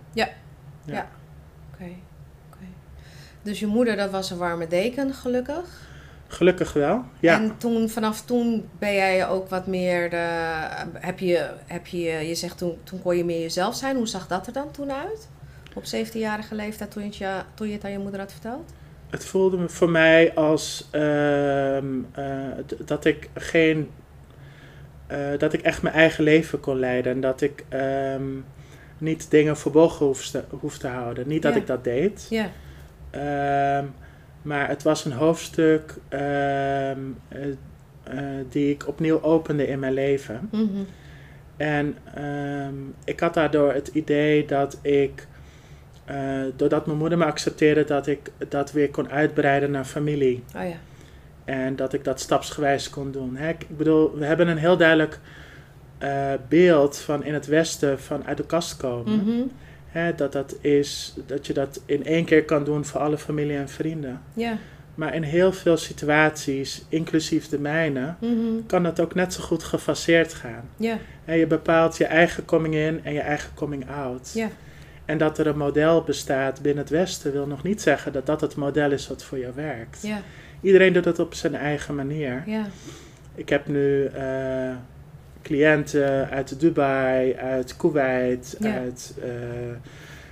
[1.73, 1.89] Oké,
[2.51, 2.65] oké.
[3.41, 5.86] Dus je moeder, dat was een warme deken, gelukkig.
[6.27, 7.03] Gelukkig wel.
[7.19, 10.27] Ja, En toen, vanaf toen ben jij ook wat meer, de,
[10.93, 13.95] heb je, heb je, je zegt toen, toen kon je meer jezelf zijn.
[13.95, 15.29] Hoe zag dat er dan toen uit?
[15.73, 18.73] Op 17-jarige leeftijd toen je, het toen je het aan je moeder had verteld?
[19.09, 22.25] het voelde me voor mij als ehm, eh,
[22.85, 23.89] dat ik geen.
[25.07, 27.11] eh, dat ik echt mijn eigen leven kon leiden.
[27.11, 28.23] En dat ik ehm,
[28.97, 31.27] niet dingen verborgen hoef te, hoef te houden.
[31.27, 31.59] Niet dat Ja.
[31.59, 32.27] ik dat deed.
[32.29, 32.49] Ja,
[33.09, 33.85] Ehm,
[34.47, 36.91] maar het was een hoofdstuk eh,
[38.49, 40.49] die ik opnieuw opende in mijn leven.
[40.51, 40.83] mhm,
[41.57, 42.73] En ehm,
[43.05, 45.27] ik had daardoor het idee dat ik,
[46.05, 50.43] eh, doordat mijn moeder me accepteerde, dat ik dat weer kon uitbreiden naar familie.
[50.55, 50.75] oh ja,
[51.45, 53.35] En dat ik dat stapsgewijs kon doen.
[53.35, 55.19] Hè, ik bedoel, we hebben een heel duidelijk
[56.47, 59.13] beeld van in het Westen van uit de kast komen.
[59.23, 59.41] mhm,
[59.97, 63.57] Hè, dat, dat, is, dat je dat in één keer kan doen voor alle familie
[63.57, 64.21] en vrienden.
[64.33, 64.57] ja,
[64.95, 69.63] Maar in heel veel situaties, inclusief de mijne, mhm, kan dat ook net zo goed
[69.63, 70.69] gefaseerd gaan.
[70.77, 74.31] ja, En je bepaalt je eigen coming in en je eigen coming out.
[74.33, 74.49] ja,
[75.05, 78.41] En dat er een model bestaat binnen het Westen wil nog niet zeggen dat dat
[78.41, 80.01] het model is wat voor jou werkt.
[80.01, 80.21] ja,
[80.61, 82.43] Iedereen doet het op zijn eigen manier.
[82.45, 82.65] ja,
[83.35, 84.75] Ik heb nu eh,
[85.47, 88.73] cliënten uit Dubai, uit Kuwait, Ja.
[88.73, 89.29] uit eh,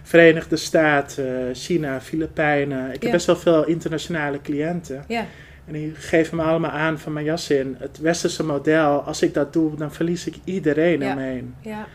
[0.04, 2.86] Verenigde Staten, China, Filipijnen.
[2.86, 3.12] Ik heb Ja.
[3.12, 5.04] best wel veel internationale cliënten.
[5.08, 5.26] ja,
[5.68, 7.76] En die geven me allemaal aan van mijn jas in.
[7.80, 11.12] Het westerse model, als ik dat doe, dan verlies ik iedereen Ja.
[11.12, 11.56] omheen.
[11.62, 11.86] ja,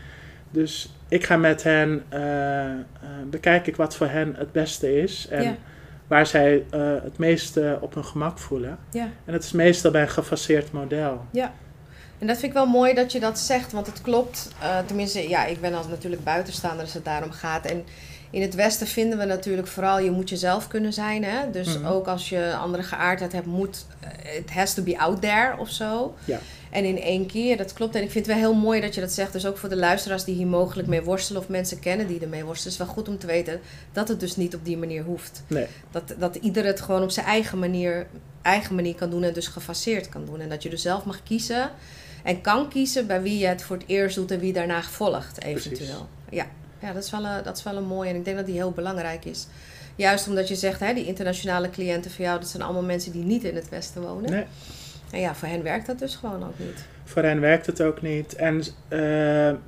[0.51, 2.21] Dus ik ga met hen, eh,
[3.29, 5.27] bekijk ik wat voor hen het beste is.
[5.29, 5.55] En Ja.
[6.07, 6.63] waar zij
[7.03, 8.77] het meeste op hun gemak voelen.
[8.91, 9.07] ja.
[9.25, 11.25] En het is meestal bij een gefaseerd model.
[12.21, 14.47] En dat vind ik wel mooi dat je dat zegt, want het klopt.
[14.61, 17.65] Eh, tenminste, ja, ik ben als natuurlijk buitenstaander als het daarom gaat.
[17.65, 17.83] En
[18.29, 21.23] in het Westen vinden we natuurlijk vooral, je moet jezelf kunnen zijn.
[21.23, 21.51] Hè?
[21.51, 21.85] Dus Mhm.
[21.87, 23.85] ook als je andere geaardheid hebt, moet,
[24.23, 26.13] het has to be out there of zo.
[26.25, 26.39] Ja.
[26.69, 27.95] En in één keer, dat klopt.
[27.95, 29.33] En ik vind het wel heel mooi dat je dat zegt.
[29.33, 32.43] Dus ook voor de luisteraars die hier mogelijk mee worstelen of mensen kennen die ermee
[32.43, 32.73] worstelen.
[32.73, 33.59] is het wel goed om te weten
[33.91, 35.43] dat het dus niet op die manier hoeft.
[35.47, 35.67] Nee.
[35.91, 38.07] Dat, dat ieder het gewoon op zijn eigen manier,
[38.41, 40.39] eigen manier kan doen en dus gefaseerd kan doen.
[40.39, 41.69] En dat je dus zelf mag kiezen
[42.23, 45.43] en kan kiezen bij wie je het voor het eerst doet en wie daarna volgt,
[45.43, 46.09] eventueel.
[46.29, 46.45] Ja,
[46.79, 48.55] ja dat, is wel een, dat is wel een mooie en ik denk dat die
[48.55, 49.47] heel belangrijk is.
[49.95, 53.23] Juist omdat je zegt, hè, die internationale cliënten van jou, dat zijn allemaal mensen die
[53.23, 54.31] niet in het Westen wonen.
[54.31, 54.45] Nee.
[55.11, 56.85] En ja, voor hen werkt dat dus gewoon ook niet.
[57.03, 58.35] Voor hen werkt het ook niet.
[58.35, 58.99] En eh,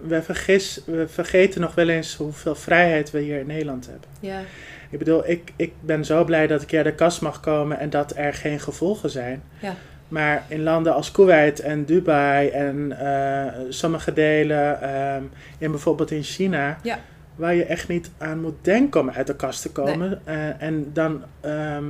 [0.01, 4.09] we, vergis, we vergeten nog wel eens hoeveel vrijheid we hier in Nederland hebben.
[4.19, 4.41] Ja,
[4.89, 7.89] Ik bedoel, ik, ik ben zo blij dat ik hier de kast mag komen en
[7.89, 9.43] dat er geen gevolgen zijn.
[9.59, 9.75] Ja.
[10.13, 15.23] Maar in landen als Kuwait en Dubai en eh, sommige delen, ehm,
[15.57, 16.99] in bijvoorbeeld in China, Ja.
[17.35, 20.21] waar je echt niet aan moet denken om uit de kast te komen.
[20.23, 21.85] eh, en dan ehm,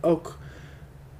[0.00, 0.38] ook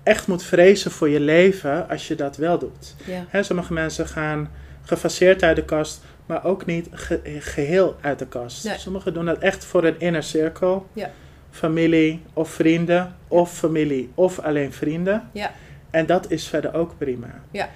[0.02, 2.94] echt moet vrezen voor je leven als je dat wel doet.
[3.06, 4.50] ja, Hè, sommige mensen gaan
[4.82, 8.64] gefaseerd uit de kast, maar ook niet ge- geheel uit de kast.
[8.64, 8.78] Nee.
[8.78, 10.86] Sommigen doen dat echt voor een inner cirkel.
[10.92, 11.10] Ja.
[11.50, 15.28] Familie of vrienden, of familie of alleen vrienden.
[15.32, 15.50] Ja.
[15.90, 17.42] En dat is verder ook prima.
[17.50, 17.68] Ja.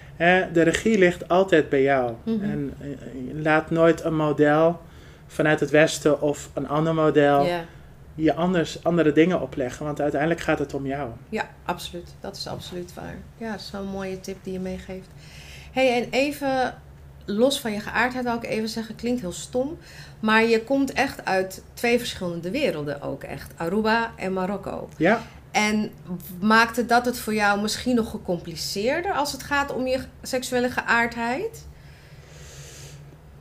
[0.52, 2.12] De regie ligt altijd bij jou.
[2.24, 2.42] Mhm.
[2.44, 2.88] En eh,
[3.26, 4.80] je laat nooit een model
[5.26, 7.46] vanuit het Westen of een ander model
[8.14, 9.84] je anders andere dingen opleggen.
[9.84, 11.10] Want uiteindelijk gaat het om jou.
[11.28, 12.14] Ja, absoluut.
[12.20, 13.16] Dat is absoluut waar.
[13.36, 15.08] Ja, een mooie tip die je meegeeft.
[15.72, 16.74] hey, en even
[17.24, 19.78] los van je geaardheid wil ik even zeggen, klinkt heel stom.
[20.20, 23.52] Maar je komt echt uit twee verschillende werelden ook echt.
[23.56, 24.88] Aruba en Marokko.
[24.96, 25.22] Ja.
[25.52, 25.90] En
[26.40, 31.66] maakte dat het voor jou misschien nog gecompliceerder als het gaat om je seksuele geaardheid?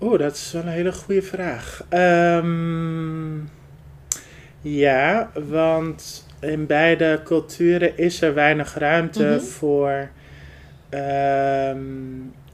[0.01, 1.83] Oeh, dat is wel een hele goede vraag.
[1.89, 3.37] Ehm,
[4.61, 9.39] ja, want in beide culturen is er weinig ruimte Mhm.
[9.39, 10.09] voor
[10.89, 11.79] ehm,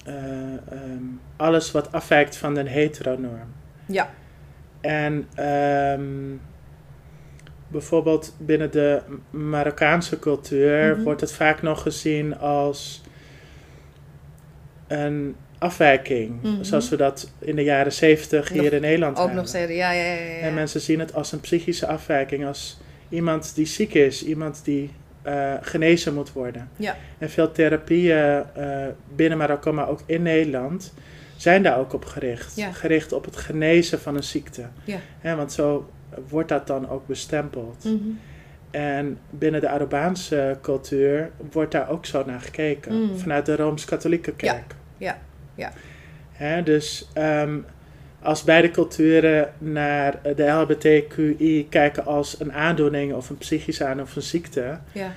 [0.05, 1.03] eh, ehm,
[1.35, 3.53] alles wat afwijkt van de heteronorm.
[3.85, 4.09] Ja.
[4.81, 6.35] En ehm,
[7.67, 11.03] bijvoorbeeld binnen de Marokkaanse cultuur Mhm.
[11.03, 13.01] wordt het vaak nog gezien als
[14.87, 16.41] een afwijking.
[16.41, 16.63] Mhm.
[16.63, 19.35] Zoals we dat in de jaren zeventig hier in Nederland Ook hebben.
[19.35, 20.13] nog steeds, ja, ja, ja.
[20.21, 20.39] ja.
[20.39, 24.91] En mensen zien het als een psychische afwijking, als iemand die ziek is, iemand die
[25.21, 26.69] eh, genezen moet worden.
[26.75, 26.95] Ja.
[27.17, 30.93] En veel therapieën eh, binnen Marokko, maar ook in Nederland,
[31.37, 32.55] zijn daar ook op gericht.
[32.55, 32.71] Ja.
[32.71, 34.65] Gericht op het genezen van een ziekte.
[35.21, 35.35] Ja.
[35.35, 35.89] Want zo
[36.29, 37.83] wordt dat dan ook bestempeld.
[37.83, 37.95] Mhm.
[38.71, 43.01] En binnen de Arubaanse cultuur wordt daar ook zo naar gekeken.
[43.01, 43.17] Mm.
[43.17, 44.75] Vanuit de Rooms-Katholieke kerk.
[44.97, 45.17] ja,
[45.55, 46.61] ja.
[46.61, 47.57] Dus ehm,
[48.21, 54.15] als beide culturen naar de LHBTQI kijken als een aandoening of een psychische aandoening of
[54.15, 55.11] een ziekte, ja.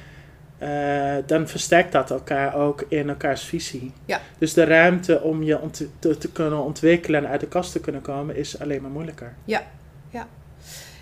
[0.58, 3.92] eh, dan versterkt dat elkaar ook in elkaars visie.
[4.04, 4.20] Ja.
[4.38, 5.58] Dus de ruimte om je
[5.98, 9.34] te, te kunnen ontwikkelen en uit de kast te kunnen komen is alleen maar moeilijker.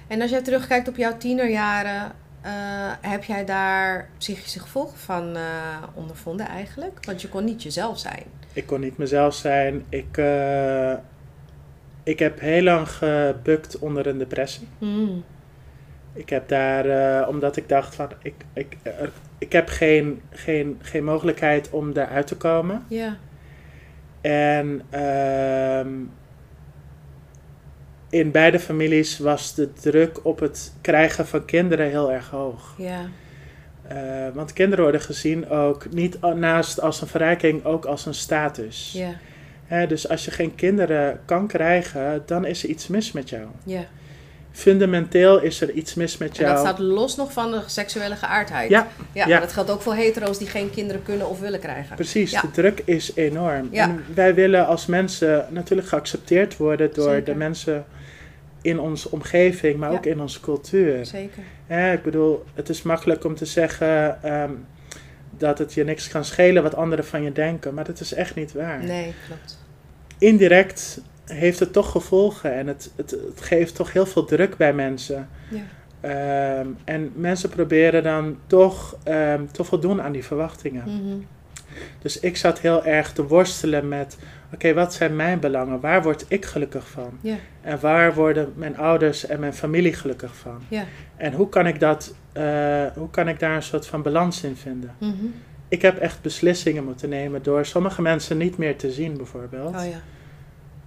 [0.09, 2.53] En als jij terugkijkt op jouw tienerjaren, eh,
[3.01, 5.43] heb jij daar psychische gevolgen van eh,
[5.95, 7.05] ondervonden eigenlijk?
[7.07, 8.23] Want je kon niet jezelf zijn.
[8.53, 9.85] Ik kon niet mezelf zijn.
[9.89, 10.93] Ik, eh,
[12.03, 14.69] ik heb heel lang gebukt onder een depressie.
[14.79, 15.25] Mm.
[16.13, 21.05] Ik heb daar, omdat ik dacht van, ik, ik, er- ik heb geen, geen, geen
[21.05, 22.85] mogelijkheid om daaruit te komen.
[22.89, 23.17] Ja,
[24.21, 25.89] En ehm,
[28.11, 32.75] in beide families was de druk op het krijgen van kinderen heel erg hoog.
[32.79, 33.01] ja,
[33.89, 33.97] Eh,
[34.35, 38.93] want kinderen worden gezien ook niet naast als een verrijking, ook als een status.
[38.95, 39.11] ja,
[39.67, 43.47] Hè, dus als je geen kinderen kan krijgen, dan is er iets mis met jou.
[43.65, 43.85] ja.
[44.53, 46.55] Fundamenteel is er iets mis met En jou.
[46.55, 48.71] dat staat los nog van de seksuele geaardheid.
[48.71, 49.29] Ja, ja, ja.
[49.29, 51.95] maar dat geldt ook voor hetero's die geen kinderen kunnen of willen krijgen.
[51.97, 52.41] Precies, Ja.
[52.41, 53.69] de druk is enorm.
[53.71, 53.83] Ja.
[53.89, 57.25] En wij willen als mensen natuurlijk geaccepteerd worden door Zeker.
[57.25, 57.85] de mensen
[58.63, 59.97] in onze omgeving, maar Ja.
[59.97, 61.07] ook in onze cultuur.
[61.07, 61.43] Zeker.
[61.93, 64.51] Ik bedoel, het is makkelijk om te zeggen ehm,
[65.31, 68.35] dat het je niks kan schelen wat anderen van je denken, maar dat is echt
[68.35, 68.85] niet waar.
[68.85, 69.65] Nee, klopt.
[70.19, 74.73] Indirect heeft het toch gevolgen en het, het, het geeft toch heel veel druk bij
[74.73, 75.29] mensen.
[75.51, 75.61] Ja.
[76.01, 80.85] Ehm, en mensen proberen dan toch ehm, te voldoen aan die verwachtingen.
[80.87, 81.17] Mhm.
[82.03, 84.19] Dus ik zat heel erg te worstelen met:
[84.53, 85.81] oké, wat zijn mijn belangen?
[85.81, 87.19] Waar word ik gelukkig van?
[87.61, 90.61] En waar worden mijn ouders en mijn familie gelukkig van?
[90.69, 90.85] Ja.
[91.17, 94.57] En hoe kan ik, dat, eh, hoe kan ik daar een soort van balans in
[94.57, 94.95] vinden?
[94.99, 95.27] Mhm.
[95.69, 99.77] Ik heb echt beslissingen moeten nemen door sommige mensen niet meer te zien, bijvoorbeeld.
[99.77, 100.01] Oh ja.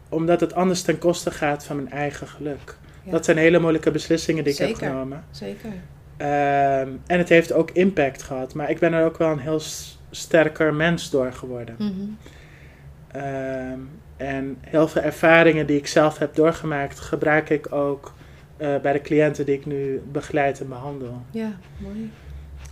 [0.10, 2.76] Omdat het anders ten koste gaat van mijn eigen geluk.
[3.04, 3.12] Ja.
[3.12, 5.24] Dat zijn hele moeilijke beslissingen die ik heb genomen.
[5.32, 5.70] Zeker.
[6.18, 8.54] Ehm, en het heeft ook impact gehad.
[8.54, 9.62] Maar ik ben er ook wel een heel
[10.12, 11.76] sterker mens door geworden.
[11.78, 12.10] Mhm.
[13.12, 13.80] Ehm,
[14.18, 18.14] en heel veel ervaringen die ik zelf heb doorgemaakt, gebruik ik ook
[18.58, 21.22] eh, bij de cliënten die ik nu begeleid en behandel.
[21.32, 22.12] Ja, mooi.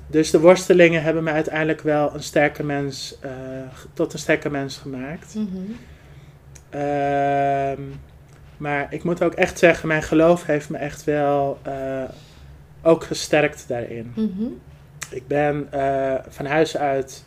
[0.07, 3.31] Dus de worstelingen hebben me uiteindelijk wel een sterke mens, eh,
[3.93, 5.35] tot een sterke mens gemaakt.
[5.35, 5.57] Mhm.
[6.69, 7.81] Ehm,
[8.57, 12.03] maar ik moet ook echt zeggen, mijn geloof heeft me echt wel eh,
[12.81, 14.11] ook gesterkt daarin.
[14.15, 14.47] Mhm.
[15.09, 15.67] Ik ben
[16.29, 17.23] van huis uit,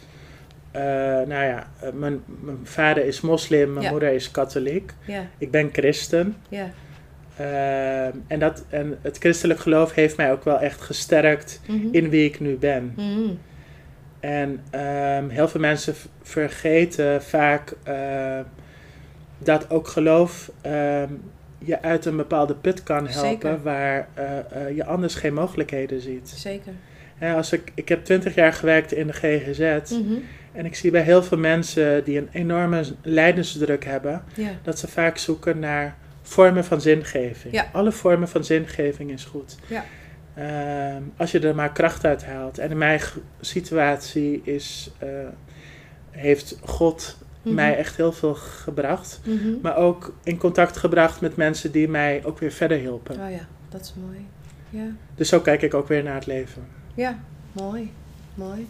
[0.72, 0.82] eh,
[1.28, 3.90] nou ja, eh, mijn, mijn vader is moslim, mijn Ja.
[3.90, 4.92] moeder is katholiek.
[5.06, 6.36] Ja, Ik ben christen.
[6.48, 6.70] ja.
[7.36, 11.86] Ehm, en, dat, en het christelijk geloof heeft mij ook wel echt gesterkt Mhm.
[11.90, 12.92] in wie ik nu ben.
[12.96, 13.30] Mhm.
[14.20, 18.38] En ehm, heel veel mensen vergeten vaak eh,
[19.38, 21.08] dat ook geloof ehm,
[21.58, 23.62] je uit een bepaalde put kan helpen Zeker.
[23.62, 26.28] waar eh, je anders geen mogelijkheden ziet.
[26.28, 26.72] Zeker.
[27.36, 30.14] Als ik, ik heb twintig jaar gewerkt in de GGZ Mhm.
[30.52, 34.88] En ik zie bij heel veel mensen die een enorme lijdensdruk hebben, Ja, dat ze
[34.88, 37.54] vaak zoeken naar vormen van zingeving.
[37.54, 37.68] Ja.
[37.72, 39.56] Alle vormen van zingeving is goed.
[39.66, 39.84] Ja.
[40.34, 42.58] Ehm, als je er maar kracht uit haalt.
[42.58, 43.00] En in mijn
[43.40, 45.08] situatie is, eh,
[46.10, 47.54] heeft God Mhm.
[47.54, 49.20] mij echt heel veel gebracht.
[49.24, 49.48] Mhm.
[49.62, 53.14] Maar ook in contact gebracht met mensen die mij ook weer verder hielpen.
[53.20, 54.26] Oh ja, dat is mooi.
[54.70, 54.86] Ja.
[55.14, 56.62] Dus zo kijk ik ook weer naar het leven.
[56.94, 57.18] Ja,
[57.52, 57.92] mooi.
[58.34, 58.66] Mooi.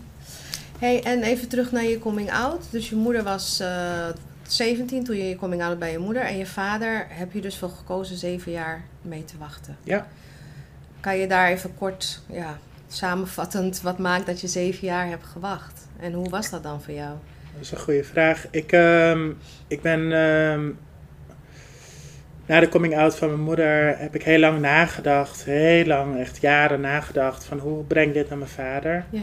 [0.82, 2.70] Hey, en even terug naar je coming out.
[2.70, 4.08] Dus je moeder was eh
[4.42, 6.22] 17 toen je je coming out bij je moeder.
[6.22, 9.76] En je vader heb je dus voor gekozen zeven jaar mee te wachten.
[9.82, 10.06] Ja.
[11.00, 15.88] Kan je daar even kort, ja, samenvattend, wat maakt dat je zeven jaar hebt gewacht?
[16.00, 17.16] En hoe was dat dan voor jou?
[17.52, 18.46] Dat is een goede vraag.
[18.50, 19.30] Ik, ehm,
[19.66, 20.12] ik ben.
[20.12, 20.70] ehm,
[22.46, 25.44] na de coming out van mijn moeder heb ik heel lang nagedacht.
[25.44, 27.44] Heel lang, echt jaren nagedacht.
[27.44, 29.04] Van hoe breng ik dit naar mijn vader?
[29.10, 29.22] Ja.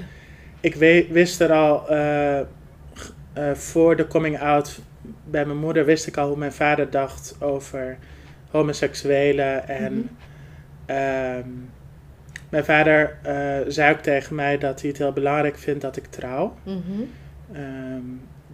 [0.60, 0.76] Ik
[1.12, 1.90] wist er al.
[1.90, 2.46] eh, eh,
[3.54, 4.80] voor de coming out
[5.26, 7.98] bij mijn moeder wist ik al hoe mijn vader dacht over
[8.52, 9.68] homoseksuelen.
[9.68, 9.94] En.
[9.94, 10.06] Mhm.
[10.86, 11.48] ehm,
[12.50, 16.06] mijn vader eh, zei ook tegen mij dat hij het heel belangrijk vindt dat ik
[16.06, 16.56] trouw.
[16.64, 16.80] Mhm.
[17.54, 18.02] Ehm,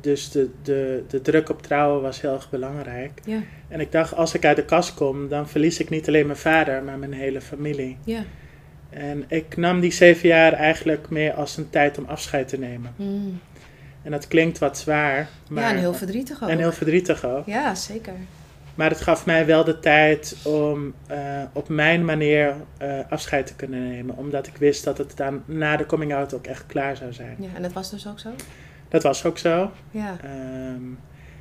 [0.01, 3.11] dus de, de, de druk op trouwen was heel erg belangrijk.
[3.23, 6.25] Ja, En ik dacht, als ik uit de kast kom, dan verlies ik niet alleen
[6.25, 7.97] mijn vader, maar mijn hele familie.
[8.03, 8.23] ja.
[8.95, 12.93] En ik nam die zeven jaar eigenlijk meer als een tijd om afscheid te nemen.
[12.95, 13.39] Mm.
[14.03, 16.49] En dat klinkt wat zwaar, maar, ja, en heel verdrietig ook.
[16.49, 17.45] en heel verdrietig ook.
[17.45, 18.13] Ja, zeker.
[18.75, 23.55] Maar het gaf mij wel de tijd om eh, op mijn manier eh, afscheid te
[23.55, 24.17] kunnen nemen.
[24.17, 27.35] Omdat ik wist dat het dan na de coming out ook echt klaar zou zijn.
[27.39, 28.29] Ja, en dat was dus ook zo?
[28.89, 29.71] Dat was ook zo.
[29.91, 30.17] Ja.
[30.23, 30.83] Ehm,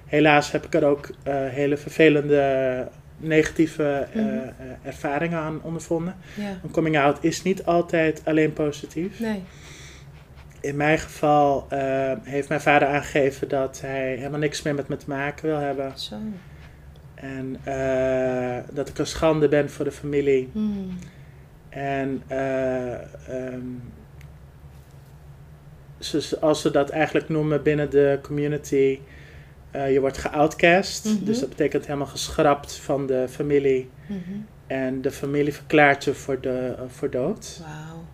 [0.07, 4.29] helaas heb ik er ook eh, hele vervelende negatieve eh, Mhm.
[4.29, 4.49] eh,
[4.83, 6.15] ervaringen aan ondervonden.
[6.35, 6.59] Ja.
[6.63, 9.21] Een coming out is niet altijd alleen positief.
[9.21, 9.43] Nee.
[10.61, 14.97] In mijn geval eh, heeft mijn vader aangegeven dat hij helemaal niks meer met me
[14.97, 15.99] te maken wil hebben.
[15.99, 16.15] Zo.
[17.15, 17.57] En
[18.73, 20.51] dat ik een schande ben voor de familie.
[20.53, 20.99] Mm.
[21.69, 23.61] En ehm,
[25.99, 28.99] ze- zoals ze dat eigenlijk noemen binnen de community,
[29.75, 31.05] eh, je wordt geoutcast.
[31.05, 31.25] Mhm.
[31.25, 33.91] Dus dat betekent helemaal geschrapt van de familie.
[34.07, 34.19] Mhm.
[34.67, 37.61] En de familie verklaart je voor, de, eh, voor dood.
[37.63, 38.05] Wauw,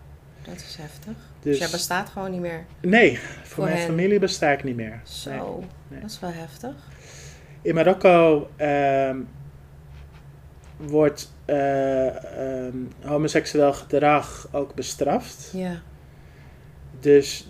[0.44, 1.12] dat is heftig.
[1.14, 2.64] Dus, Dus jij bestaat gewoon niet meer.
[2.80, 3.86] nee, voor, Voor mijn hen.
[3.86, 5.00] familie besta ik niet meer.
[5.04, 5.66] Zo, Nee.
[5.88, 6.00] nee.
[6.00, 6.72] dat is wel heftig.
[7.62, 9.16] In Marokko ehm,
[10.76, 12.06] wordt eh,
[12.66, 15.50] ehm, homoseksueel gedrag ook bestraft.
[15.52, 15.80] Ja,
[17.00, 17.48] Dus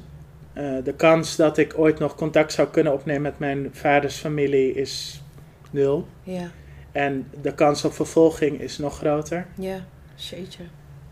[0.53, 4.73] eh, de kans dat ik ooit nog contact zou kunnen opnemen met mijn vaders familie
[4.75, 5.23] is
[5.71, 6.07] nul.
[6.23, 6.51] ja,
[6.93, 9.47] En de kans op vervolging is nog groter.
[9.55, 9.79] ja.
[10.15, 10.63] Jeetje.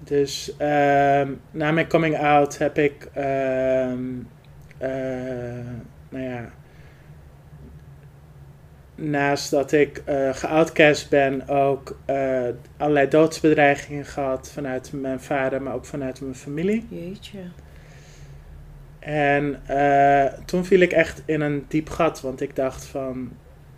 [0.01, 4.03] Dus ehm, na mijn coming out heb ik, ehm,
[4.79, 4.90] eh,
[6.09, 6.51] nou ja,
[8.94, 11.96] naast dat ik eh geoutcast ben, ook
[12.77, 16.87] allerlei doodsbedreigingen gehad vanuit mijn vader, maar ook vanuit mijn familie.
[16.88, 17.38] Jeetje.
[19.12, 23.31] En eh, toen viel ik echt in een diep gat, want ik dacht van,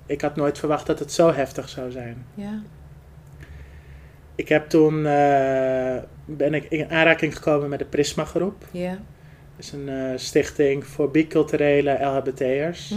[0.06, 2.24] ik had nooit verwacht dat het zo heftig zou zijn.
[2.34, 2.62] Ja.
[4.34, 8.64] Ik heb toen, eh, ben ik in aanraking gekomen met de Prisma Groep.
[8.70, 8.90] Ja.
[8.90, 8.98] Dat
[9.66, 12.94] is een eh, stichting voor biculturele LHBT'ers.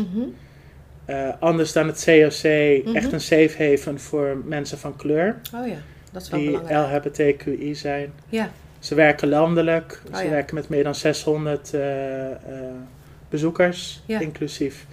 [1.05, 2.43] Eh, anders dan het COC,
[2.85, 2.95] Mhm.
[2.95, 5.35] echt een safe haven voor mensen van kleur.
[5.55, 5.75] Oh ja,
[6.11, 6.79] dat is wel Die belangrijk.
[7.05, 8.13] LHBTQI zijn.
[8.29, 8.49] Ja.
[8.83, 10.01] Ze werken landelijk.
[10.11, 10.29] Oh Ze ja.
[10.29, 12.37] werken met meer dan 600 eh, eh,
[13.29, 14.03] bezoekers.
[14.05, 14.19] Ja.
[14.19, 14.85] Inclusief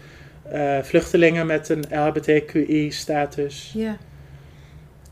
[0.42, 3.72] eh, vluchtelingen met een LHBTQI-status.
[3.76, 3.96] Ja.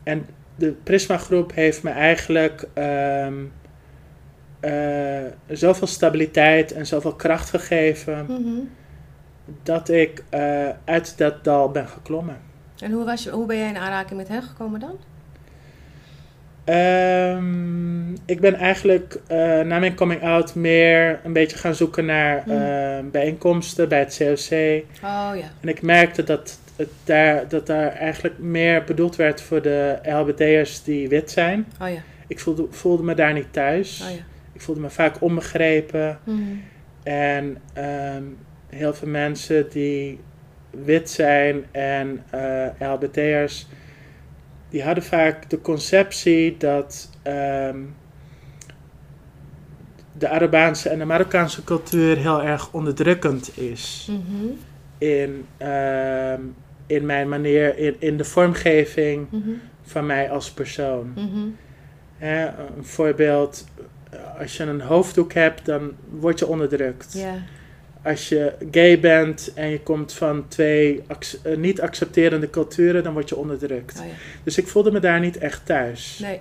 [0.03, 3.33] En de Prisma Groep heeft me eigenlijk ehm,
[4.59, 8.59] eh, zoveel stabiliteit en zoveel kracht gegeven Mhm.
[9.63, 10.23] dat ik
[10.85, 12.37] uit dat dal ben geklommen.
[12.79, 14.97] En hoe, was je, hoe ben jij in aanraking met hen gekomen dan?
[16.69, 22.43] Ehm, ik ben eigenlijk eh, na mijn coming out meer een beetje gaan zoeken naar
[22.43, 22.61] Hmm.
[22.61, 24.83] eh, bijeenkomsten bij het COC.
[25.03, 25.51] Oh ja.
[25.61, 30.83] En ik merkte dat, het daar, dat daar eigenlijk meer bedoeld werd voor de LHBT'ers
[30.83, 31.65] die wit zijn.
[31.81, 32.01] Oh ja.
[32.27, 34.01] Ik voelde, voelde me daar niet thuis.
[34.09, 34.23] Oh ja.
[34.53, 36.19] Ik voelde me vaak onbegrepen.
[36.23, 36.39] Mhm.
[37.03, 38.23] En ehm,
[38.69, 40.19] heel veel mensen die
[40.85, 43.67] wit zijn en eh LHBT'ers,
[44.69, 47.77] die hadden vaak de conceptie dat ehm,
[50.17, 54.45] de Arabaanse en de Marokkaanse cultuur heel erg onderdrukkend is Mhm.
[54.97, 56.41] in, ehm,
[56.87, 59.49] in mijn manier, in, in de vormgeving Mhm.
[59.83, 61.11] van mij als persoon.
[61.15, 61.47] Mhm.
[62.19, 63.65] Een voorbeeld,
[64.39, 67.13] als je een hoofddoek hebt, dan word je onderdrukt.
[68.09, 73.13] Als je gay bent en je komt van twee ac- eh, niet accepterende culturen, dan
[73.13, 73.99] word je onderdrukt.
[73.99, 74.11] Oh ja.
[74.43, 76.19] Dus ik voelde me daar niet echt thuis.
[76.21, 76.33] Nee.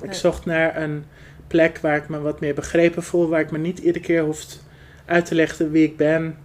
[0.00, 0.14] Ik nee.
[0.14, 1.04] zocht naar een
[1.46, 4.62] plek waar ik me wat meer begrepen voel, waar ik me niet iedere keer hoeft
[5.04, 6.36] uit te leggen wie ik ben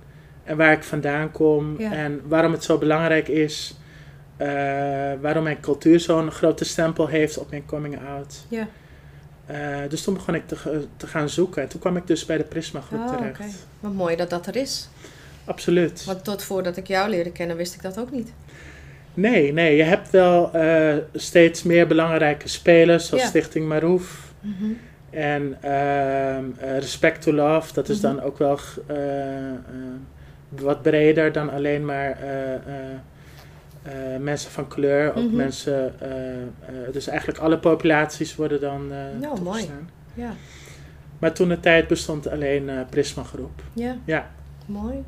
[0.43, 1.91] en waar ik vandaan kom Ja.
[1.91, 3.77] en waarom het zo belangrijk is,
[4.37, 4.47] eh,
[5.21, 8.45] waarom mijn cultuur zo'n grote stempel heeft op mijn coming out.
[8.49, 8.67] Ja.
[9.49, 11.61] Eh, dus toen begon ik te, te gaan zoeken.
[11.61, 13.39] En toen kwam ik dus bij de Prisma groep Oh, terecht.
[13.39, 13.49] oké.
[13.79, 14.89] Wat mooi dat dat er is.
[15.45, 16.05] Absoluut.
[16.05, 18.33] Want tot voordat ik jou leerde kennen, wist ik dat ook niet.
[19.13, 23.29] Nee, nee, je hebt wel eh, steeds meer belangrijke spelers, zoals Ja.
[23.29, 24.33] Stichting Maroef.
[25.09, 28.05] En ehm, eh, Respect to Love, dat is Mhm.
[28.15, 28.59] dan ook wel
[30.49, 32.17] wat breder dan alleen maar
[34.19, 35.15] mensen van kleur.
[35.15, 35.35] Ook Mhm.
[35.35, 36.47] mensen, eh, eh,
[36.91, 39.69] dus eigenlijk alle populaties worden dan eh Nou, mooi.
[40.13, 40.33] Ja,
[41.19, 43.61] Maar toen de tijd bestond alleen eh Prisma Groep.
[43.73, 43.97] ja.
[44.05, 44.29] Ja.
[44.65, 45.03] Mooi.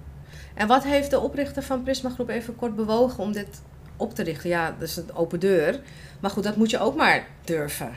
[0.53, 3.61] En wat heeft de oprichter van Prisma Groep even kort bewogen om dit
[3.97, 4.49] op te richten?
[4.49, 5.79] Ja, dat is een open deur.
[6.19, 7.91] Maar goed, dat moet je ook maar durven.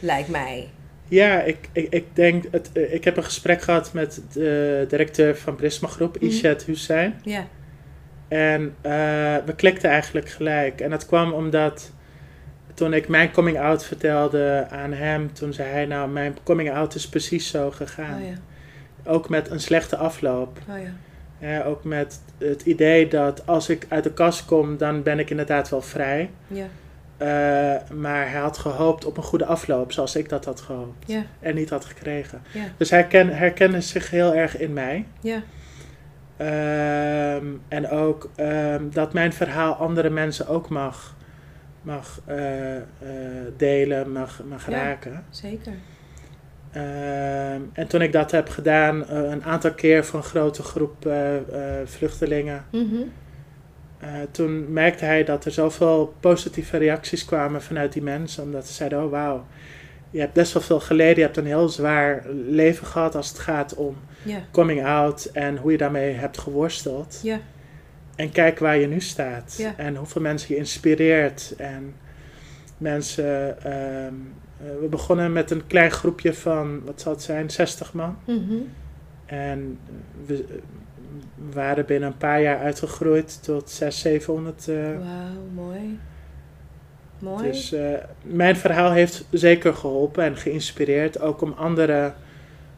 [0.00, 0.68] Lijkt mij.
[1.08, 5.36] Ja, ik, ik, ik denk, het, eh, ik heb een gesprek gehad met de directeur
[5.36, 6.24] van Prisma Groep, Mhm.
[6.24, 7.20] Ishet Hussein.
[7.22, 7.46] Ja.
[8.32, 8.92] En eh,
[9.44, 10.80] we klikten eigenlijk gelijk.
[10.80, 11.92] En dat kwam omdat
[12.74, 16.94] toen ik mijn coming out vertelde aan hem, toen zei hij nou, mijn coming out
[16.94, 18.20] is precies zo gegaan.
[18.20, 18.34] Oh ja.
[19.10, 20.58] Ook met een slechte afloop.
[20.68, 20.92] Oh ja.
[21.48, 25.30] Eh, ook met het idee dat als ik uit de kast kom, dan ben ik
[25.30, 26.30] inderdaad wel vrij.
[26.46, 26.66] Ja.
[27.16, 31.04] Eh, maar hij had gehoopt op een goede afloop, zoals ik dat had gehoopt.
[31.06, 31.22] Ja.
[31.40, 32.42] En niet had gekregen.
[32.52, 32.64] Ja.
[32.76, 35.06] Dus hij ken, herkende zich heel erg in mij.
[35.20, 35.42] Ja.
[36.46, 41.16] Ehm, en ook ehm, dat mijn verhaal andere mensen ook mag,
[41.82, 42.82] mag eh, eh,
[43.56, 44.76] delen, mag, mag Ja.
[44.82, 45.24] raken.
[45.30, 45.72] Zeker.
[46.72, 51.10] Ehm, en toen ik dat heb gedaan, eh, een aantal keer voor een grote groep
[51.84, 53.02] vluchtelingen, Mhm.
[54.30, 58.42] toen merkte hij dat er zoveel positieve reacties kwamen vanuit die mensen.
[58.42, 59.46] Omdat ze zeiden, oh wauw,
[60.12, 63.38] je hebt best wel veel geleden, je hebt een heel zwaar leven gehad als het
[63.38, 63.96] gaat om
[64.50, 67.20] coming out en hoe je daarmee hebt geworsteld.
[68.16, 69.56] En kijk waar je nu staat.
[69.76, 71.54] En hoeveel mensen je inspireert.
[71.56, 71.94] En
[72.78, 73.62] mensen.
[73.64, 74.14] ehm,
[74.60, 78.16] eh, we begonnen met een klein groepje van, wat zal het zijn, 60 man.
[78.26, 78.54] Mhm.
[79.26, 79.78] En
[80.26, 80.44] we
[81.52, 84.68] waren binnen een paar jaar uitgegroeid tot 600, 700.
[84.68, 85.98] eh, Wauw, mooi.
[87.22, 87.50] Mooi.
[87.50, 87.92] dus eh,
[88.22, 91.20] mijn verhaal heeft zeker geholpen en geïnspireerd.
[91.20, 92.14] Ook om anderen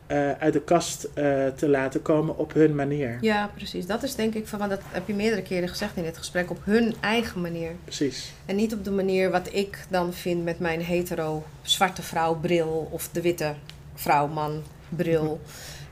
[0.07, 3.19] eh, uit de kast eh, te laten komen op hun manier.
[3.21, 3.87] Ja, precies.
[3.87, 6.51] Dat is denk ik van, want dat heb je meerdere keren gezegd in dit gesprek,
[6.51, 7.71] op hun eigen manier.
[7.85, 8.33] Precies.
[8.47, 12.89] En niet op de manier wat ik dan vind met mijn hetero zwarte vrouw bril
[12.91, 13.55] of de witte
[13.95, 15.41] vrouw man bril.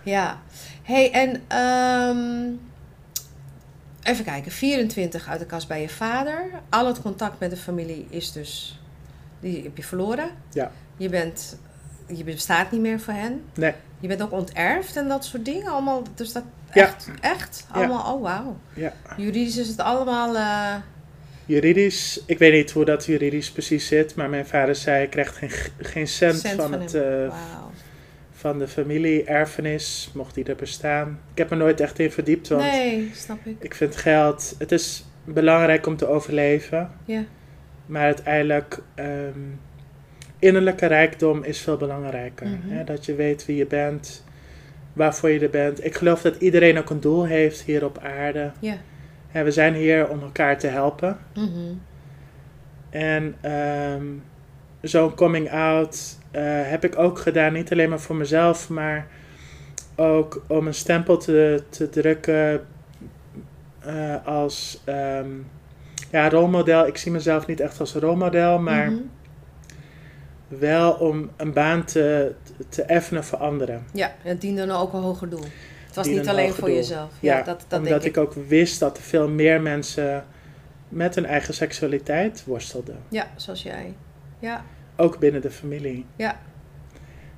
[0.03, 0.43] Ja.
[0.83, 2.55] hey, en ehm,
[4.03, 4.53] even kijken.
[4.53, 6.45] 24 uit de kast bij je vader.
[6.69, 8.81] Al het contact met de familie is dus,
[9.41, 10.31] die heb je verloren.
[10.53, 10.71] Ja.
[10.97, 11.59] Je bent,
[12.07, 13.43] je bestaat niet meer voor hen.
[13.55, 13.73] Nee.
[14.01, 16.03] Je bent ook onterfd en dat soort dingen allemaal.
[16.15, 16.43] Dus dat
[16.73, 16.83] Ja.
[16.87, 18.57] echt, echt allemaal, oh wauw.
[18.75, 18.93] Ja.
[19.17, 20.75] Juridisch is het allemaal, eh,
[21.47, 25.37] Juridisch, ik weet niet hoe dat juridisch precies zit, maar mijn vader zei: je krijgt
[25.37, 27.71] geen, geen cent, Cent van, van het, eh, wauw.
[28.43, 31.19] Van de familie, erfenis, mocht die er bestaan.
[31.33, 33.57] Ik heb er nooit echt in verdiept, want Nee, snap ik.
[33.59, 37.25] ik vind geld, het is belangrijk om te overleven, Ja.
[37.87, 39.39] maar uiteindelijk, ehm,
[40.39, 42.47] innerlijke rijkdom is veel belangrijker.
[42.47, 42.69] Mhm.
[42.69, 42.85] Hè?
[42.85, 44.25] Dat je weet wie je bent,
[44.93, 45.85] waarvoor je er bent.
[45.85, 48.51] Ik geloof dat iedereen ook een doel heeft hier op aarde.
[48.61, 48.77] Ja.
[49.29, 51.19] Hè, we zijn hier om elkaar te helpen.
[51.35, 51.73] Mhm.
[52.91, 54.07] En ehm,
[54.81, 59.07] zo'n coming out heb ik ook gedaan, niet alleen maar voor mezelf, maar
[59.97, 62.67] ook om een stempel te, te drukken
[63.81, 65.31] eh, als ehm,
[66.11, 66.87] ja, rolmodel.
[66.87, 69.01] Ik zie mezelf niet echt als rolmodel, maar Mhm.
[70.49, 72.35] wel om een baan te,
[72.69, 73.85] te effenen voor anderen.
[73.93, 75.45] Ja, het diende dan ook een hoger doel.
[75.87, 76.77] Het was niet een alleen voor doel.
[76.77, 77.11] jezelf.
[77.21, 78.23] Ja, Ja, dat, dat Omdat denk ik ik.
[78.23, 80.25] ook wist dat er veel meer mensen
[80.89, 82.97] met hun eigen seksualiteit worstelden.
[83.09, 83.95] Ja, zoals jij.
[84.39, 84.65] Ja,
[84.97, 86.07] Ook binnen de familie.
[86.17, 86.41] Ja.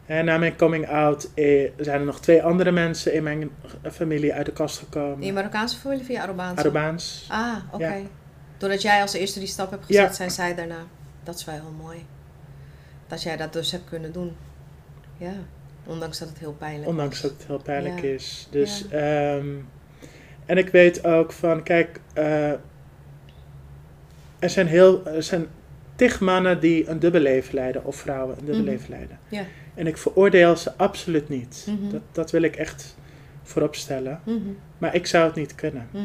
[0.06, 3.50] En na mijn coming out eh, zijn er nog twee andere mensen in mijn
[3.92, 5.20] familie uit de kast gekomen.
[5.20, 6.60] in je Marokkaanse familie of je Arubaanse?
[6.60, 7.26] Arubaans.
[7.30, 7.94] Ah, oké.
[7.94, 8.02] Ja.
[8.58, 10.12] Doordat jij als eerste die stap hebt gezet, Ja.
[10.12, 10.78] zijn zij daarna.
[11.22, 12.06] Dat is wel heel mooi.
[13.06, 14.36] Dat jij dat dus hebt kunnen doen.
[15.16, 15.32] Ja,
[15.86, 18.08] ondanks dat het heel pijnlijk Ondanks dat het heel pijnlijk Ja.
[18.08, 18.48] is.
[18.50, 19.46] Dus, ehm,
[20.46, 22.50] en ik weet ook van, kijk, eh,
[24.38, 25.46] er zijn heel, er zijn
[25.96, 28.70] tig mannen die een dubbel leven leiden, of vrouwen een dubbel Mhm.
[28.70, 29.18] leven leiden.
[29.28, 29.42] Ja.
[29.74, 31.66] En ik veroordeel ze absoluut niet.
[31.68, 31.90] Mhm.
[31.92, 32.96] Dat, dat wil ik echt
[33.42, 34.20] voorop stellen.
[34.24, 34.38] Mhm,
[34.78, 35.88] Maar ik zou het niet kunnen.
[35.90, 36.04] mhm.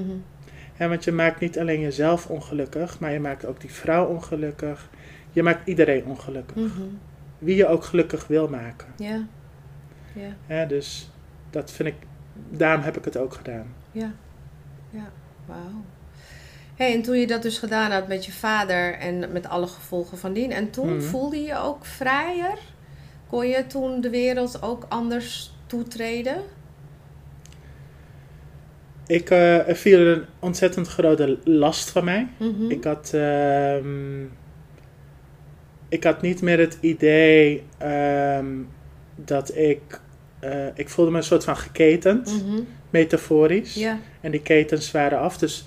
[0.79, 4.89] Ja, want je maakt niet alleen jezelf ongelukkig, maar je maakt ook die vrouw ongelukkig.
[5.31, 6.55] Je maakt iedereen ongelukkig.
[6.55, 6.81] Mhm.
[7.39, 8.87] Wie je ook gelukkig wil maken.
[8.97, 9.25] Ja.
[10.13, 11.11] Ja, Ja, dus
[11.49, 11.95] dat vind ik,
[12.49, 13.65] daarom heb ik het ook gedaan.
[13.91, 14.11] ja.
[14.91, 15.11] Ja,
[15.45, 15.83] wauw.
[16.79, 20.17] Hey, en toen je dat dus gedaan had met je vader en met alle gevolgen
[20.17, 21.01] van dien, en toen Mhm.
[21.01, 22.57] voelde je je ook vrijer
[23.29, 26.35] Kon je toen de wereld ook anders toetreden?
[29.07, 32.27] Ik uh, viel een ontzettend grote last van mij.
[32.37, 32.69] Mhm.
[32.71, 34.21] Ik had, ehm,
[35.89, 38.47] ik had niet meer het idee ehm,
[39.15, 39.99] dat ik.
[40.39, 42.61] eh, ik voelde me een soort van geketend, Mhm.
[42.89, 43.75] metaforisch.
[44.21, 45.65] En die ketens waren af, dus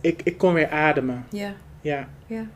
[0.00, 1.24] ik, ik kon weer ademen.
[1.30, 2.08] ja, Ja.
[2.26, 2.46] ja.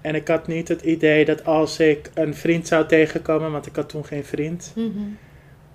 [0.00, 3.76] En ik had niet het idee dat als ik een vriend zou tegenkomen, want ik
[3.76, 4.88] had toen geen vriend, Mhm.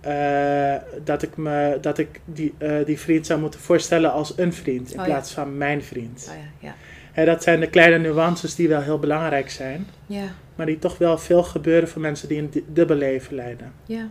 [0.01, 4.53] eh, dat ik, me, dat ik die, eh, die vriend zou moeten voorstellen als een
[4.53, 5.11] vriend in Oh ja.
[5.11, 6.27] plaats van mijn vriend.
[6.29, 6.75] Oh ja, ja.
[7.11, 10.23] Hè, dat zijn de kleine nuances die wel heel belangrijk zijn, Ja,
[10.55, 13.71] maar die toch wel veel gebeuren voor mensen die een du- dubbel leven leiden.
[13.85, 14.07] ja.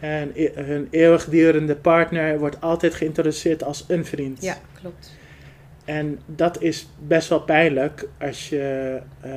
[0.00, 4.42] En e- hun eeuwigdurende partner wordt altijd geïntroduceerd als een vriend.
[4.42, 5.16] Ja, klopt.
[5.88, 9.30] En dat is best wel pijnlijk als je, eh,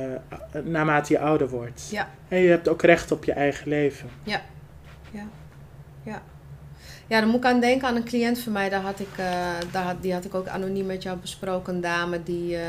[0.62, 1.88] naarmate je ouder wordt.
[1.90, 2.08] Ja.
[2.28, 4.08] En je hebt ook recht op je eigen leven.
[7.06, 8.68] Ja, dan moet ik aan denken aan een cliënt van mij.
[8.68, 11.74] Daar had ik, eh, daar had, die had ik ook anoniem met jou besproken.
[11.74, 12.62] Een dame die eh,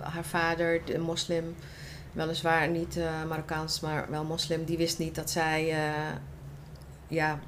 [0.00, 1.54] haar vader, de moslim,
[2.12, 5.74] weliswaar niet Marokkaans, maar wel moslim, die wist niet dat zij,
[7.08, 7.38] ja,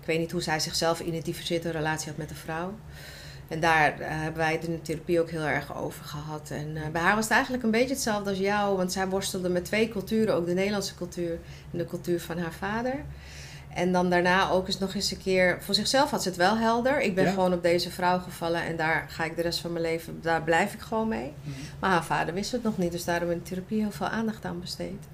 [0.00, 2.74] ik weet niet hoe zij zichzelf identificeert, een relatie had met een vrouw.
[3.48, 6.50] En daar eh, hebben wij het in de therapie ook heel erg over gehad.
[6.50, 9.48] En eh, bij haar was het eigenlijk een beetje hetzelfde als jou, want zij worstelde
[9.48, 11.38] met twee culturen, ook de Nederlandse cultuur
[11.72, 12.94] en de cultuur van haar vader.
[13.74, 15.58] En dan daarna ook eens nog eens een keer.
[15.60, 17.00] Voor zichzelf had ze het wel helder.
[17.00, 17.30] Ik ben Ja.
[17.30, 20.42] gewoon op deze vrouw gevallen en daar ga ik de rest van mijn leven, daar
[20.42, 21.32] blijf ik gewoon mee.
[21.78, 24.44] Maar haar vader wist het nog niet, dus daarom in de therapie heel veel aandacht
[24.44, 25.04] aan besteed.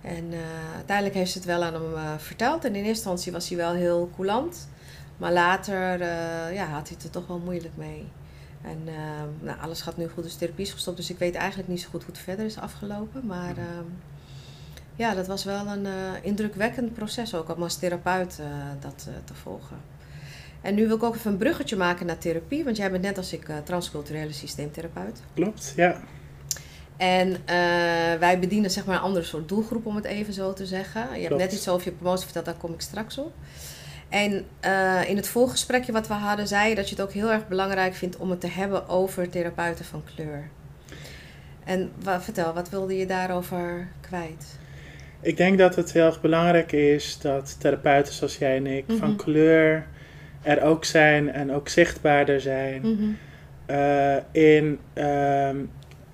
[0.00, 0.38] En eh,
[0.74, 2.64] uiteindelijk heeft ze het wel aan hem verteld.
[2.64, 4.68] En in eerste instantie was hij wel heel coulant.
[5.16, 8.06] Maar later eh, ja, had hij het er toch wel moeilijk mee.
[8.62, 8.94] En eh,
[9.40, 10.96] nou, alles gaat nu goed, dus therapie is gestopt.
[10.96, 13.26] Dus ik weet eigenlijk niet zo goed hoe het verder is afgelopen.
[13.26, 13.86] Maar ehm,
[14.96, 15.92] ja, dat was wel een eh,
[16.22, 18.46] indrukwekkend proces ook om als therapeut eh,
[18.80, 19.76] dat te volgen.
[20.60, 22.64] En nu wil ik ook even een bruggetje maken naar therapie.
[22.64, 25.20] Want jij bent net als ik transculturele systeemtherapeut.
[25.34, 26.00] Klopt, ja.
[26.96, 27.36] En
[28.18, 31.20] wij bedienen zeg maar een andere soort doelgroep, om het even zo te zeggen.
[31.20, 33.32] Je hebt net iets over je promotie verteld, daar kom ik straks op.
[34.12, 37.30] En eh, in het voorgesprekje wat we hadden, zei je dat je het ook heel
[37.32, 40.48] erg belangrijk vindt om het te hebben over therapeuten van kleur.
[41.64, 44.58] En wa- vertel, wat wilde je daarover kwijt?
[45.20, 49.08] Ik denk dat het heel erg belangrijk is dat therapeuten zoals jij en ik van
[49.08, 49.16] Mhm.
[49.16, 49.86] kleur
[50.42, 52.80] er ook zijn en ook zichtbaarder zijn.
[52.80, 53.10] Mhm.
[53.66, 55.56] Eh, in, ehm,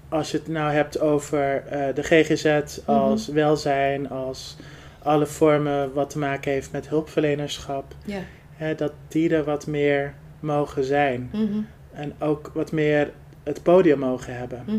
[0.09, 4.57] als je het nou hebt over eh, de GGZ als welzijn, als
[5.03, 8.18] alle vormen wat te maken heeft met hulpverlenerschap, Ja.
[8.57, 11.28] hè, dat die er wat meer mogen zijn.
[11.32, 11.59] Mhm.
[11.92, 13.11] En ook wat meer
[13.42, 14.62] het podium mogen hebben.
[14.66, 14.78] Mhm.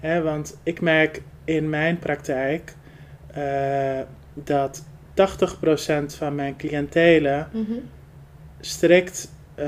[0.00, 2.74] Hè, want ik merk in mijn praktijk
[3.34, 4.00] eh,
[4.34, 4.84] dat
[5.14, 7.72] 80% van mijn cliëntelen Mhm.
[8.60, 9.66] strikt eh,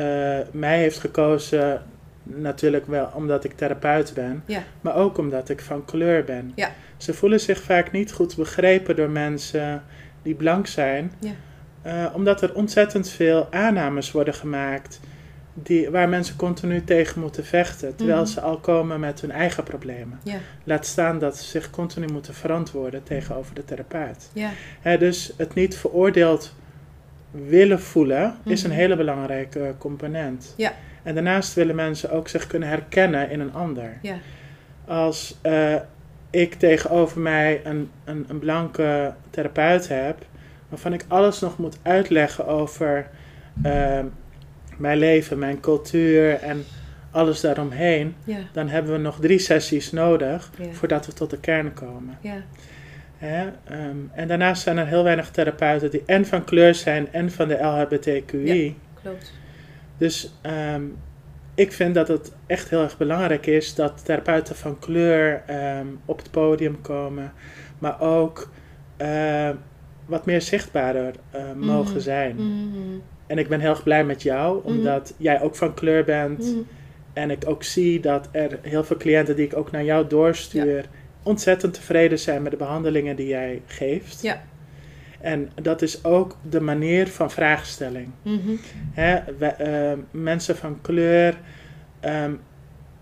[0.52, 1.82] mij heeft gekozen.
[2.22, 4.62] Natuurlijk wel omdat ik therapeut ben, Ja.
[4.80, 6.52] maar ook omdat ik van kleur ben.
[6.54, 6.70] Ja.
[6.98, 9.82] Ze voelen zich vaak niet goed begrepen door mensen
[10.22, 11.30] die blank zijn, Ja.
[11.82, 15.00] eh, omdat er ontzettend veel aannames worden gemaakt
[15.62, 18.28] die, waar mensen continu tegen moeten vechten, terwijl Mhm.
[18.30, 20.20] ze al komen met hun eigen problemen.
[20.22, 20.36] Ja.
[20.64, 24.30] Laat staan dat ze zich continu moeten verantwoorden tegenover de therapeut.
[24.32, 24.50] Ja.
[24.80, 26.54] Hè, dus het niet veroordeeld
[27.30, 28.78] willen voelen is een Mhm.
[28.78, 30.54] hele belangrijke component.
[30.56, 30.72] Ja.
[31.02, 33.98] En daarnaast willen mensen ook zich kunnen herkennen in een ander.
[34.02, 34.16] Ja.
[34.86, 35.74] Als eh,
[36.30, 40.26] ik tegenover mij een, een, een blanke therapeut heb,
[40.68, 43.06] waarvan ik alles nog moet uitleggen over
[43.62, 44.00] eh,
[44.76, 46.64] mijn leven, mijn cultuur en
[47.10, 48.38] alles daaromheen, Ja.
[48.52, 50.70] dan hebben we nog drie sessies nodig Ja.
[50.72, 52.18] voordat we tot de kern komen.
[52.20, 52.42] Ja.
[53.18, 53.46] Hè?
[53.64, 57.48] Ehm, en daarnaast zijn er heel weinig therapeuten die en van kleur zijn en van
[57.48, 58.76] de LHBTQI.
[59.02, 59.32] Klopt.
[59.98, 60.82] Dus ehm,
[61.58, 66.18] ik vind dat het echt heel erg belangrijk is dat therapeuten van kleur ehm, op
[66.18, 67.32] het podium komen,
[67.78, 68.50] maar ook
[68.96, 69.54] ehm,
[70.06, 72.00] wat meer zichtbaarder eh, mogen Mhm.
[72.00, 72.34] zijn.
[72.36, 72.98] Mhm.
[73.26, 74.66] En ik ben heel erg blij met jou, Mhm.
[74.68, 76.54] omdat jij ook van kleur bent.
[77.12, 80.84] En ik ook zie dat er heel veel cliënten die ik ook naar jou doorstuur,
[81.22, 84.22] ontzettend tevreden zijn met de behandelingen die jij geeft.
[84.22, 84.42] Ja.
[85.20, 88.08] En dat is ook de manier van vraagstelling.
[88.22, 88.38] Mhm.
[89.38, 91.36] We- eh, mensen van kleur,
[92.00, 92.32] ehm,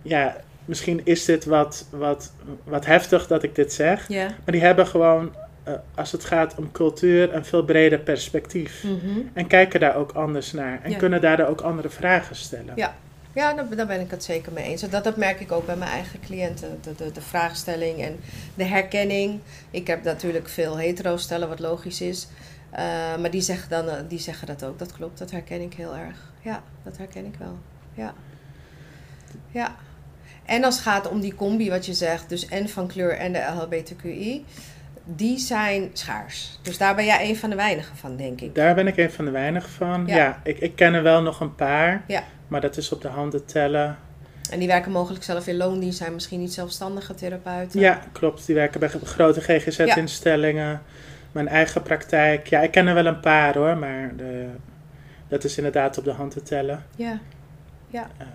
[0.03, 2.33] ja, misschien is dit wat, wat,
[2.65, 4.09] wat heftig dat ik dit zeg,
[4.45, 8.85] maar die hebben gewoon, eh, als het gaat om cultuur, een veel breder perspectief.
[8.85, 9.21] Mhm.
[9.33, 12.73] En kijken daar ook anders naar en kunnen daardoor ook andere vragen stellen.
[12.77, 12.95] Ja.
[13.37, 14.81] Ja, daar, daar ben ik het zeker mee eens.
[14.81, 16.79] Dat, dat merk ik ook bij mijn eigen cliënten.
[16.83, 18.19] De, de, de vraagstelling en
[18.55, 19.41] de herkenning.
[19.71, 22.29] Ik heb natuurlijk veel hetero stellen, wat logisch is.
[22.71, 22.83] Eh,
[23.21, 24.79] maar die zeggen, dan, eh, die zeggen dat ook.
[24.79, 26.33] Dat klopt, dat herken ik heel erg.
[26.41, 27.59] Ja, dat herken ik wel.
[27.95, 28.15] Ja.
[29.51, 29.77] Ja.
[30.45, 33.33] En als het gaat om die combi wat je zegt, dus en van kleur en
[33.33, 34.45] de LHBTQI,
[35.05, 36.59] die zijn schaars.
[36.63, 38.55] Dus daar ben jij een van de weinigen van, denk ik.
[38.55, 40.07] Daar ben ik een van de weinigen van.
[40.07, 40.17] Ja.
[40.17, 42.23] Ja, ik, ik ken er wel nog een paar, Ja.
[42.49, 43.99] Maar dat is op de handen tellen.
[44.51, 47.81] En die werken mogelijk zelf in loondienst, zijn misschien niet zelfstandige therapeuten.
[47.81, 48.47] Ja, klopt.
[48.47, 50.83] Die werken bij grote GGZ-instellingen.
[51.33, 52.47] Mijn eigen praktijk.
[52.47, 54.47] Ja, ik ken er wel een paar hoor, maar de,
[55.29, 56.85] dat is inderdaad op de hand te tellen.
[56.97, 57.19] Ja,
[57.89, 58.11] ja.
[58.19, 58.29] Ehm,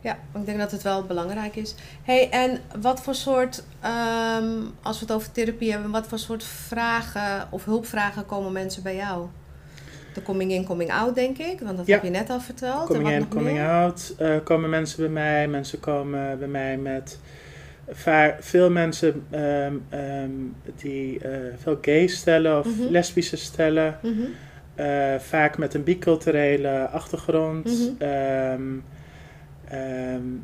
[0.00, 1.74] Ja, ik denk dat het wel belangrijk is.
[2.02, 4.48] hey, en wat voor soort, ehm,
[4.82, 8.96] als we het over therapie hebben, wat voor soort vragen of hulpvragen komen mensen bij
[8.96, 9.26] jou?
[10.16, 11.94] De coming in, coming out, denk ik, want dat Ja.
[11.94, 12.80] heb je net al verteld.
[12.80, 13.66] en coming wat in, nog coming meer?
[13.68, 14.14] out.
[14.18, 15.48] eh, komen mensen bij mij.
[15.48, 17.18] Mensen komen bij mij met...
[18.40, 20.30] Veel mensen ehm, ehm,
[20.76, 21.30] die eh,
[21.62, 22.90] veel gay stellen of Mhm.
[22.90, 23.98] lesbische stellen.
[24.02, 24.12] Mhm.
[24.74, 27.64] Eh, vaak met een biculturele achtergrond.
[27.64, 28.02] Mhm.
[28.10, 28.62] Ehm,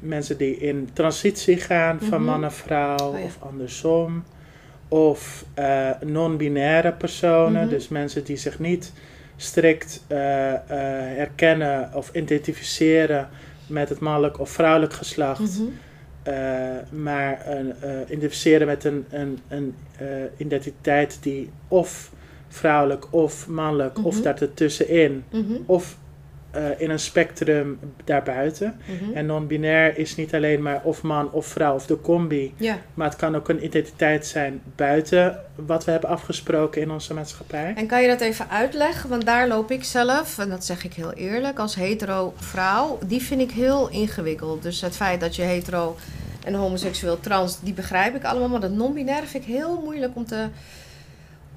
[0.00, 3.24] mensen die in transitie gaan van man naar vrouw Oh ja.
[3.24, 4.24] of andersom.
[4.88, 5.44] Of
[6.04, 8.92] non-binaire personen, dus mensen die zich niet
[9.36, 10.58] strikt eh, eh,
[11.16, 13.28] herkennen of identificeren
[13.66, 15.58] met het mannelijk of vrouwelijk geslacht.
[15.58, 15.68] Mhm.
[16.22, 16.34] Eh,
[16.90, 17.74] maar een,
[18.08, 19.74] identificeren met een, een, een
[20.36, 22.10] identiteit die of
[22.48, 24.22] vrouwelijk of mannelijk of Mhm.
[24.22, 25.52] daartussenin Mhm.
[25.66, 25.96] of
[26.52, 28.80] eh, in een spectrum daarbuiten.
[28.86, 29.12] Mhm.
[29.12, 33.08] En non-binair is niet alleen maar of man of vrouw of de combi, Ja, maar
[33.08, 37.72] het kan ook een identiteit zijn buiten wat we hebben afgesproken in onze maatschappij.
[37.76, 39.10] en kan je dat even uitleggen?
[39.10, 43.22] Want daar loop ik zelf, en dat zeg ik heel eerlijk, als hetero vrouw, die
[43.22, 44.62] vind ik heel ingewikkeld.
[44.62, 45.96] Dus het feit dat je hetero
[46.44, 48.48] en homoseksueel trans, die begrijp ik allemaal.
[48.48, 50.46] Maar dat non-binair vind ik heel moeilijk om te,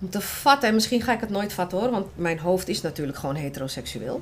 [0.02, 0.68] om te vatten.
[0.70, 4.22] En misschien ga ik het nooit vatten hoor, want mijn hoofd is natuurlijk gewoon heteroseksueel.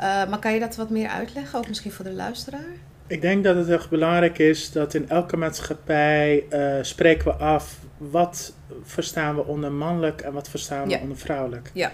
[0.00, 2.64] Eh, maar kan je dat wat meer uitleggen, ook misschien voor de luisteraar?
[3.06, 7.78] Ik denk dat het echt belangrijk is dat in elke maatschappij eh, spreken we af
[7.96, 10.98] wat verstaan we onder mannelijk en wat verstaan we Ja.
[11.00, 11.70] onder vrouwelijk.
[11.74, 11.90] Ja.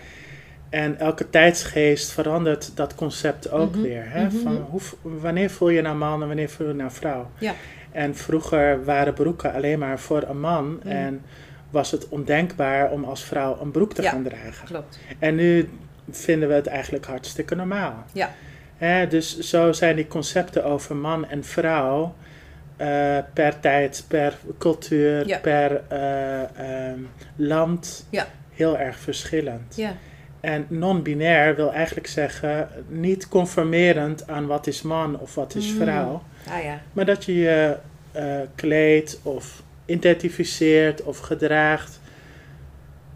[0.70, 4.04] En elke tijdsgeest verandert dat concept ook Mhm, weer.
[4.10, 4.24] Hè?
[4.24, 4.36] mhm.
[4.36, 7.30] Van hoe, wanneer voel je nou man en wanneer voel je nou vrouw?
[7.38, 7.52] Ja.
[7.92, 10.88] En vroeger waren broeken alleen maar voor een man Mhm.
[10.88, 11.22] en
[11.70, 14.10] was het ondenkbaar om als vrouw een broek te Ja.
[14.10, 14.66] gaan dragen.
[14.66, 14.98] Klopt.
[15.18, 15.68] En nu
[16.10, 18.04] vinden we het eigenlijk hartstikke normaal.
[18.12, 18.30] Ja.
[19.08, 22.14] Dus zo zijn die concepten over man en vrouw
[22.76, 25.38] eh, per tijd, per cultuur, Ja.
[25.38, 26.42] per eh,
[26.88, 26.98] ehm,
[27.36, 28.26] land Ja.
[28.54, 29.76] heel erg verschillend.
[29.76, 29.92] Ja.
[30.40, 35.80] En non-binair wil eigenlijk zeggen niet conformerend aan wat is man of wat is Mm.
[35.80, 36.80] vrouw, Ah ja.
[36.92, 37.76] maar dat je je
[38.12, 42.00] eh, kleedt of identificeert of gedraagt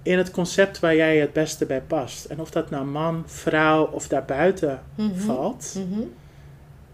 [0.02, 2.24] in het concept waar jij het beste bij past.
[2.24, 5.18] En of dat nou man, vrouw of daarbuiten Mhm.
[5.20, 5.74] valt.
[5.76, 6.00] Mhm.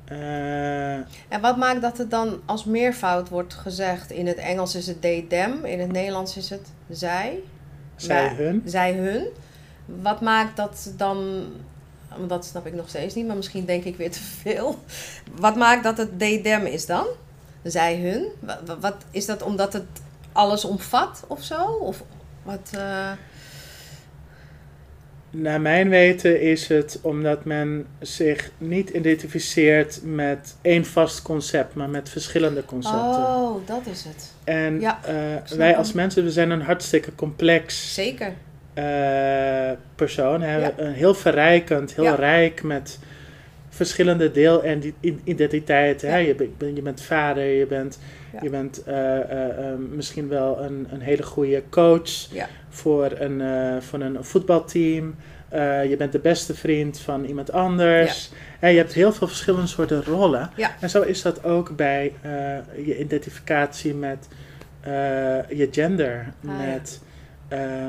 [0.04, 0.94] eh,
[1.28, 4.10] En wat maakt dat het dan als meervoud wordt gezegd?
[4.10, 5.64] In het Engels is het they, them.
[5.64, 7.38] In het Nederlands is het zij.
[7.96, 8.44] zij, Wij.
[8.46, 8.62] hun.
[8.64, 9.26] Zij, hun.
[10.02, 11.44] Wat maakt dat dan...
[12.26, 14.78] Dat snap ik nog steeds niet, maar misschien denk ik weer te veel.
[15.40, 17.06] Wat maakt dat het they, them is dan?
[17.62, 18.26] Zij, hun.
[18.38, 19.84] Wa- wa- Wat, is dat omdat het
[20.32, 21.64] alles omvat of zo?
[21.66, 22.02] Of
[22.46, 22.70] wat...
[22.74, 23.10] eh,
[25.30, 31.88] Naar mijn weten is het omdat men zich niet identificeert met één vast concept, maar
[31.88, 33.00] met verschillende concepten.
[33.26, 34.32] Oh, dat is het.
[34.44, 38.32] en ja, eh, wij als mensen, we zijn een hartstikke complex Zeker.
[38.74, 40.42] eh, persoon.
[40.42, 40.56] Hè?
[40.56, 40.72] Ja.
[40.76, 42.14] Een heel verrijkend, heel Ja.
[42.14, 42.98] rijk met
[43.68, 44.94] verschillende deel- en
[45.24, 46.10] identiteiten.
[46.10, 46.16] Hè?
[46.16, 47.98] Je, je bent vader, je bent,
[48.36, 48.42] Ja.
[48.42, 52.48] je bent eh, eh, eh, misschien wel een, een hele goede coach Ja.
[52.68, 53.42] voor, een,
[53.82, 55.14] voor een voetbalteam.
[55.88, 58.30] Je bent de beste vriend van iemand anders.
[58.58, 60.50] Hè, je hebt heel veel verschillende soorten rollen.
[60.80, 62.12] En zo is dat ook bij
[62.84, 64.28] je identificatie met
[65.48, 66.32] je gender.
[66.46, 67.00] Ah, met,
[67.48, 67.88] ehm, eh, eh,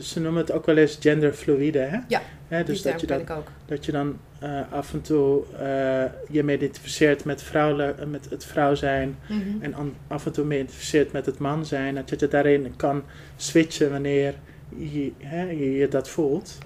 [0.00, 1.78] ze noemen het ook wel eens genderfluide.
[1.78, 1.98] Hè?
[2.08, 3.48] Ja, Hè, dus dat je, dan, ik ook.
[3.66, 8.44] dat je dan eh, af en toe eh, je mee identificeert met, eh, met het
[8.44, 9.16] vrouw zijn.
[9.28, 9.40] Mhm.
[9.60, 11.94] En an- af en toe mee identificeert met het man zijn.
[11.94, 13.02] Dat je het daarin kan
[13.36, 14.34] switchen wanneer
[14.76, 16.58] je, hè, je, je dat voelt.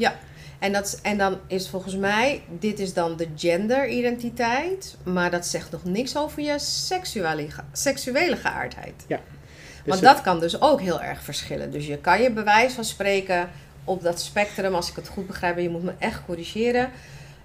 [0.59, 5.71] En, dat, en dan is volgens mij, dit is dan de genderidentiteit, maar dat zegt
[5.71, 9.05] nog niks over je seksuele, seksuele geaardheid.
[9.07, 9.19] Dus
[9.85, 11.71] Want het- dat kan dus ook heel erg verschillen.
[11.71, 13.51] Dus je kan je bewijs van spreken
[13.85, 16.91] op dat spectrum, als ik het goed begrijp, en je moet me echt corrigeren.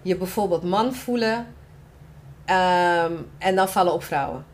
[0.02, 1.48] je bijvoorbeeld man voelen
[2.46, 4.46] ehm, en dan vallen op vrouwen.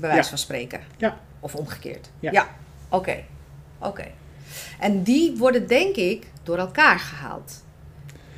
[0.00, 0.22] Ja.
[0.24, 0.80] van spreken.
[0.96, 1.16] Ja.
[1.40, 2.10] Of omgekeerd.
[2.20, 2.48] Ja.
[2.88, 3.24] oké.
[3.78, 4.04] Oké.
[4.80, 7.62] En die worden denk ik door elkaar gehaald.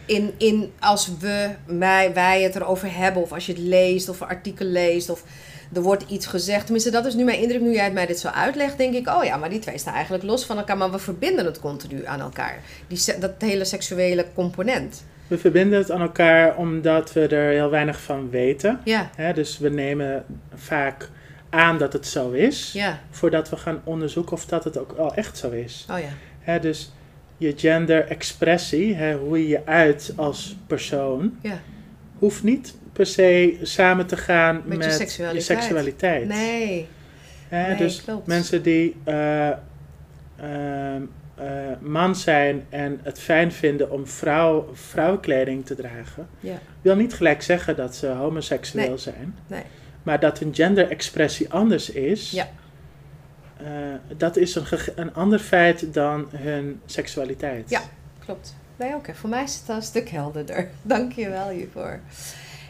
[0.07, 4.21] In, in als we, wij, wij het erover hebben, of als je het leest, of
[4.21, 5.25] een artikel leest, of
[5.75, 6.63] er wordt iets gezegd.
[6.65, 7.61] Tenminste, dat is nu mijn indruk.
[7.61, 9.95] Nu jij het mij dit zo uitlegt, denk ik, oh ja, maar die twee staan
[9.95, 12.59] eigenlijk los van elkaar, maar we verbinden het continu aan elkaar.
[12.89, 15.05] Die, dat hele seksuele component.
[15.27, 18.81] We verbinden het aan elkaar omdat we er heel weinig van weten.
[18.85, 19.11] Ja?
[19.35, 21.11] Dus we nemen vaak
[21.51, 25.15] aan dat het zo is, ja, voordat we gaan onderzoeken of dat het ook wel
[25.15, 25.87] echt zo is.
[25.91, 25.97] oh
[26.45, 26.59] ja.
[26.59, 26.93] Dus
[27.37, 31.61] je genderexpressie, hoe je je uit als persoon, Ja.
[32.19, 35.47] hoeft niet per se samen te gaan Met met, je seksualiteit.
[35.47, 36.29] je seksualiteit.
[36.29, 36.89] Nee,
[37.49, 37.69] Hè?
[37.69, 38.27] nee, dus klopt.
[38.27, 41.03] mensen die eh, ehm,
[41.35, 41.45] eh,
[41.81, 46.59] man zijn en het fijn vinden om vrouw, vrouwenkleding te dragen, Ja.
[46.83, 48.99] wil niet gelijk zeggen dat ze homoseksueel Nee.
[48.99, 49.35] zijn.
[49.47, 49.63] Nee.
[50.03, 52.49] Maar dat hun genderexpressie anders is, Ja.
[53.57, 53.67] eh,
[54.17, 54.65] dat is een,
[54.95, 57.71] een ander feit dan hun seksualiteit.
[57.71, 57.81] Ja.
[58.25, 58.57] Klopt.
[58.77, 59.15] Nee, oké.
[59.15, 60.69] Voor mij is het al een stuk helderder.
[60.83, 62.01] Dank je wel hiervoor.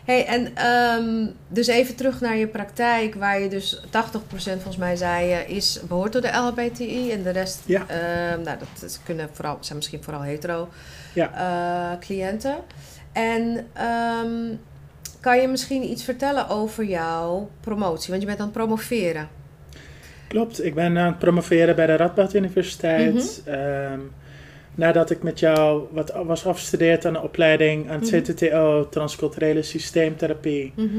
[0.05, 3.91] Hey, en ehm, dus even terug naar je praktijk, waar je dus 80%
[4.53, 7.85] volgens mij zei, je, is, behoort tot de LHBTI en de rest, Ja.
[7.89, 10.69] ehm, nou, dat is- kunnen vooral, zijn misschien vooral hetero
[11.15, 11.31] Ja.
[11.93, 12.57] eh, cliënten.
[13.13, 14.55] En ehm,
[15.21, 18.09] kan je misschien iets vertellen over jouw promotie?
[18.11, 19.29] Want je bent aan het promoveren.
[20.29, 23.43] Klopt, ik ben aan het promoveren bij de Radboud Universiteit.
[23.45, 24.01] Ehm,
[24.75, 28.21] nadat ik met jou wat was afgestudeerd aan de opleiding aan het Mhm.
[28.23, 30.99] CTTO, Transculturele Systeemtherapie, Mhm.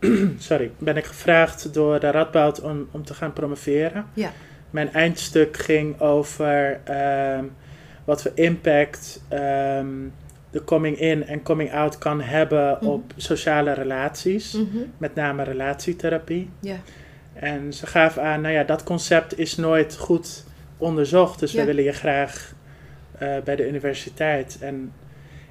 [0.38, 4.06] sorry, ben ik gevraagd door de Radboud om, om te gaan promoveren.
[4.14, 4.30] Ja.
[4.70, 7.44] Mijn eindstuk ging over ehm,
[8.04, 9.86] wat voor impact ehm,
[10.50, 12.86] de coming in en coming out kan hebben Mhm.
[12.90, 14.58] op sociale relaties,
[14.98, 16.50] met name relatietherapie.
[16.60, 16.76] Ja.
[17.32, 20.44] En ze gaven aan, nou ja, dat concept is nooit goed
[20.78, 21.58] onderzocht, dus Ja.
[21.60, 22.52] we willen je graag
[23.18, 24.56] eh, bij de universiteit.
[24.60, 24.92] En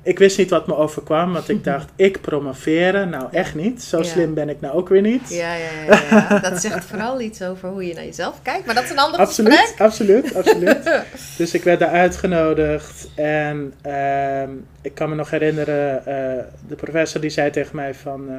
[0.03, 3.09] ik wist niet wat me overkwam, want ik dacht, ik promoveren?
[3.09, 3.83] Nou, echt niet.
[3.83, 4.03] Zo Ja.
[4.03, 5.29] slim ben ik nou ook weer niet.
[5.29, 6.39] Ja, ja, ja, ja.
[6.49, 8.65] Dat zegt vooral iets over hoe je naar jezelf kijkt.
[8.65, 9.79] Maar dat is een ander Absoluut, gesprek.
[9.79, 11.03] absoluut, absoluut.
[11.37, 14.49] Dus ik werd daar uitgenodigd en ehm,
[14.81, 18.29] ik kan me nog herinneren, eh, de professor die zei tegen mij van...
[18.29, 18.35] eh,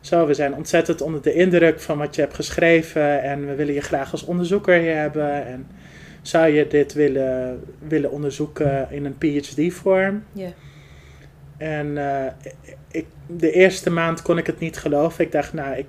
[0.00, 3.74] zo, we zijn ontzettend onder de indruk van wat je hebt geschreven en we willen
[3.74, 5.46] je graag als onderzoeker hier hebben.
[5.46, 5.66] En
[6.26, 10.24] zou je dit willen, willen onderzoeken in een PhD-vorm?
[10.32, 10.48] Ja.
[11.56, 12.32] En eh,
[12.90, 15.24] ik, de eerste maand kon ik het niet geloven.
[15.24, 15.86] Ik dacht, nou, ik,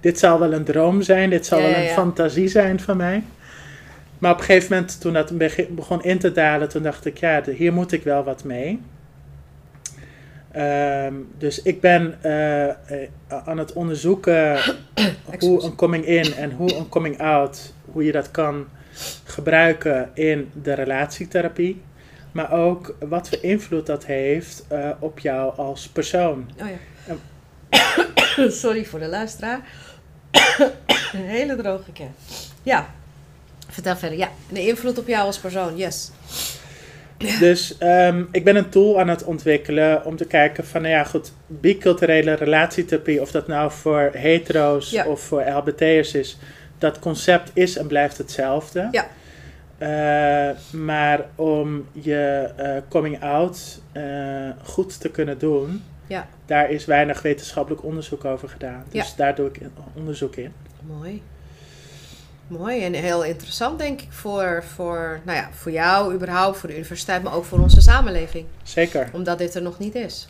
[0.00, 1.92] dit zal wel een droom zijn, dit zal Ja, wel een ja.
[1.92, 3.22] fantasie zijn van mij.
[4.18, 5.32] Maar op een gegeven moment, toen dat
[5.68, 8.80] begon in te dalen, toen dacht ik, ja, hier moet ik wel wat mee.
[10.50, 12.74] Ehm, dus ik ben eh,
[13.28, 14.58] aan het onderzoeken
[15.38, 18.66] hoe een coming in en hoe een coming out, hoe je dat kan
[19.24, 21.82] gebruiken in de relatietherapie.
[22.32, 26.50] Maar ook wat voor invloed dat heeft eh, op jou als persoon.
[26.60, 28.48] Oh ja.
[28.50, 29.60] Sorry voor de luisteraar.
[31.12, 32.10] een hele droge keer.
[32.62, 32.90] Ja.
[33.68, 34.18] Vertel verder.
[34.18, 35.76] Ja, de invloed op jou als persoon.
[35.76, 36.10] Yes.
[37.40, 41.04] Dus ehm, ik ben een tool aan het ontwikkelen om te kijken van, nou ja
[41.04, 45.06] goed, biculturele relatietherapie, of dat nou voor hetero's Ja.
[45.06, 46.38] of voor LBT'ers is,
[46.78, 48.88] dat concept is en blijft hetzelfde.
[48.90, 49.06] Ja.
[49.78, 54.02] Eh, maar om je eh, coming out eh,
[54.64, 56.26] goed te kunnen doen, Ja.
[56.46, 58.84] daar is weinig wetenschappelijk onderzoek over gedaan.
[58.90, 59.16] Dus Ja.
[59.16, 59.60] daar doe ik
[59.94, 60.52] onderzoek in.
[60.86, 61.22] Mooi.
[62.46, 66.76] Mooi en heel interessant denk ik voor, voor, nou ja, voor jou überhaupt, voor de
[66.76, 68.46] universiteit, maar ook voor onze samenleving.
[68.62, 69.08] Zeker.
[69.12, 70.26] Omdat dit er nog niet is.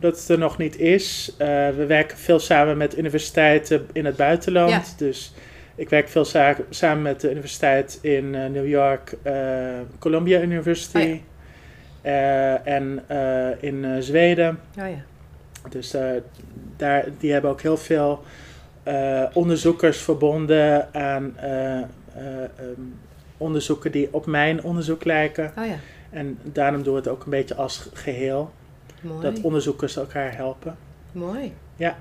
[0.00, 1.34] Dat het er nog niet is.
[1.38, 4.70] We werken veel samen met universiteiten in het buitenland.
[4.70, 4.82] Ja.
[4.96, 5.32] Dus
[5.74, 6.24] ik werk veel
[6.70, 9.34] samen met de universiteit in eh, New York, eh,
[9.98, 10.98] Columbia University.
[10.98, 11.32] Oh
[12.02, 13.02] Eh, en
[13.60, 14.60] in Zweden.
[14.78, 15.04] Oh ja.
[15.68, 15.96] Dus
[16.76, 18.24] daar, die hebben ook heel veel
[19.32, 21.78] onderzoekers verbonden aan eh,
[22.14, 22.80] eh, ehm,
[23.36, 25.52] onderzoeken die op mijn onderzoek lijken.
[25.58, 25.76] Oh ja.
[26.10, 28.52] En daarom doen we het ook een beetje als geheel.
[29.00, 29.22] Mooi.
[29.22, 30.76] Dat onderzoekers elkaar helpen.
[31.12, 31.52] Mooi.
[31.76, 31.96] Ja.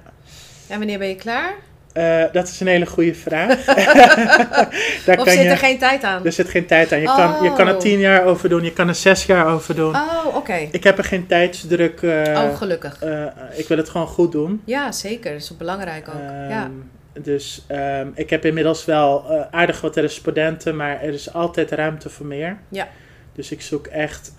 [0.69, 1.55] En wanneer ben je klaar?
[1.93, 3.65] Eh, dat is een hele goede vraag.
[5.05, 6.25] Daar of kan zit je, er geen tijd aan?
[6.25, 6.99] er zit geen tijd aan.
[6.99, 7.79] Je, kan, je kan er Oh.
[7.79, 9.95] tien jaar over doen, je kan er zes jaar over doen.
[9.95, 10.67] Oh, oké.
[10.71, 12.01] Ik heb er geen tijdsdruk.
[12.01, 13.01] eh, oh, gelukkig.
[13.01, 13.25] eh,
[13.55, 14.61] ik wil het gewoon goed doen.
[14.65, 15.31] Ja, zeker.
[15.31, 16.21] Dat is ook belangrijk ook.
[16.49, 16.63] ja.
[16.63, 22.09] Ehm, Dus ehm, ik heb inmiddels wel aardig wat respondenten, maar er is altijd ruimte
[22.09, 22.57] voor meer.
[22.69, 22.87] Ja.
[23.35, 24.33] Dus ik zoek echt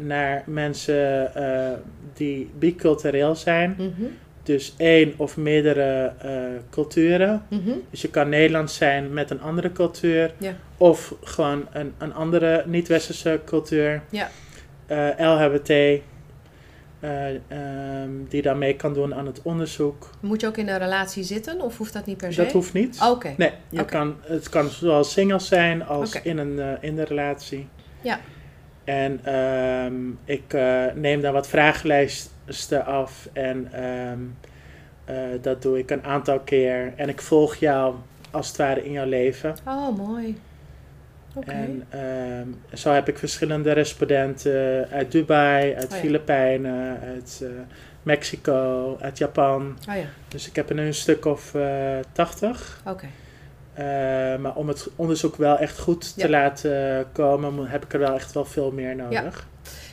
[0.00, 1.30] naar mensen
[2.14, 3.74] die bicultureel zijn.
[3.78, 4.06] Mhm.
[4.46, 6.30] Dus één of meerdere eh,
[6.70, 7.46] culturen.
[7.48, 7.70] Mhm.
[7.90, 10.32] Dus je kan Nederlands zijn met een andere cultuur.
[10.38, 10.52] Ja.
[10.76, 14.02] Of gewoon een, een andere niet-westerse cultuur.
[14.10, 14.28] Ja.
[14.86, 15.70] Eh, LHBT.
[17.00, 20.10] eh, ehm, die dan mee kan doen aan het onderzoek.
[20.20, 22.42] Moet je ook in een relatie zitten of hoeft dat niet per se?
[22.42, 22.98] Dat hoeft niet.
[23.10, 23.34] Oké.
[23.36, 27.68] Nee, je kan, het kan zowel singles zijn als in, een, in de relatie.
[28.00, 28.20] Ja.
[28.84, 29.94] En ehm,
[30.24, 30.56] ik
[30.94, 32.35] neem dan wat vragenlijsten
[32.84, 34.18] af en ehm,
[35.04, 36.92] eh, dat doe ik een aantal keer.
[36.96, 37.94] En ik volg jou
[38.30, 39.54] als het ware in jouw leven.
[39.66, 40.40] Oh, mooi.
[41.34, 41.50] Oké.
[41.50, 45.96] En ehm, zo heb ik verschillende respondenten uit Dubai, uit Oh ja.
[45.96, 47.48] Filipijnen, uit eh,
[48.02, 49.78] Mexico, uit Japan.
[49.88, 52.82] Oh ja, Dus ik heb er nu een stuk of eh, tachtig.
[52.86, 53.06] oké.
[53.74, 53.84] Eh,
[54.36, 56.28] maar om het onderzoek wel echt goed te Ja.
[56.28, 59.46] laten komen, heb ik er wel echt wel veel meer nodig.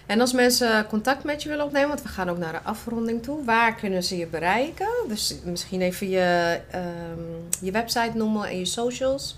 [0.06, 3.24] En als mensen contact met je willen opnemen, want we gaan ook naar de afronding
[3.24, 4.90] toe, waar kunnen ze je bereiken?
[5.08, 7.20] Dus misschien even je, ehm,
[7.62, 9.38] je website noemen en je socials.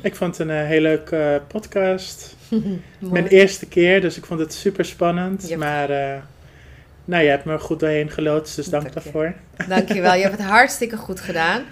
[0.00, 2.36] Ik vond het een heel leuke podcast.
[2.98, 5.48] Mijn eerste keer, dus ik vond het super spannend.
[5.48, 5.58] Yep.
[5.58, 5.88] Maar
[7.04, 9.00] nou, je hebt me goed doorheen geloodst, dus dank Dank je.
[9.02, 9.34] daarvoor.
[9.68, 11.62] Dankjewel, je hebt het hartstikke goed gedaan.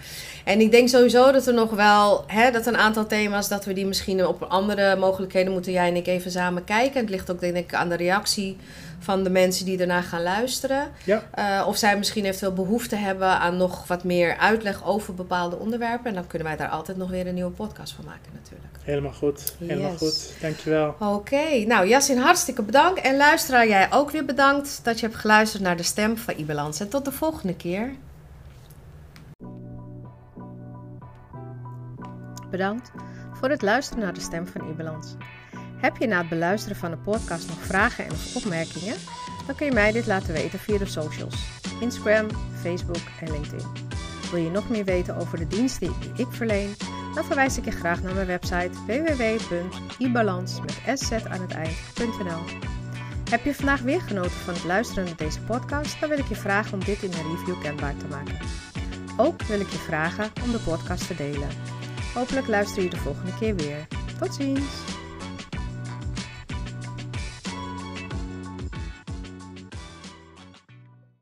[0.45, 3.73] En ik denk sowieso dat er nog wel, hè, dat een aantal thema's, dat we
[3.73, 7.01] die misschien op andere mogelijkheden moeten jij en ik even samen kijken.
[7.01, 8.57] Het ligt ook denk ik aan de reactie
[9.03, 10.89] van de mensen die ernaar gaan luisteren.
[11.05, 11.23] Ja.
[11.31, 16.07] Eh, of zij misschien eventueel behoefte hebben aan nog wat meer uitleg over bepaalde onderwerpen.
[16.07, 18.71] En dan kunnen wij daar altijd nog weer een nieuwe podcast van maken natuurlijk.
[18.83, 19.99] Helemaal goed, helemaal Yes.
[19.99, 20.33] goed.
[20.41, 20.95] Dankjewel.
[20.99, 23.01] Oké, nou Jassin, hartstikke bedankt.
[23.01, 26.81] En luisteraar, jij ook weer bedankt dat je hebt geluisterd naar de stem van Ibalans.
[26.81, 27.93] En tot de volgende keer.
[32.51, 32.91] Bedankt
[33.33, 35.15] voor het luisteren naar de stem van Ibalans.
[35.83, 38.97] Heb je na het beluisteren van de podcast nog vragen en of opmerkingen?
[39.47, 41.35] Dan kun je mij dit laten weten via de socials.
[41.81, 42.27] Instagram,
[42.61, 43.67] Facebook en LinkedIn.
[44.31, 46.75] Wil je nog meer weten over de diensten die ik verleen?
[47.15, 52.43] Dan verwijs ik je graag naar mijn website www.ibalans met sz aan het eind.nl.
[53.31, 56.01] Heb je vandaag weer genoten van het luisteren naar deze podcast?
[56.01, 58.39] Dan wil ik je vragen om dit in een review kenbaar te maken.
[59.17, 61.49] Ook wil ik je vragen om de podcast te delen.
[62.15, 63.87] Hopelijk luister je de volgende keer weer.
[64.19, 65.01] Tot ziens!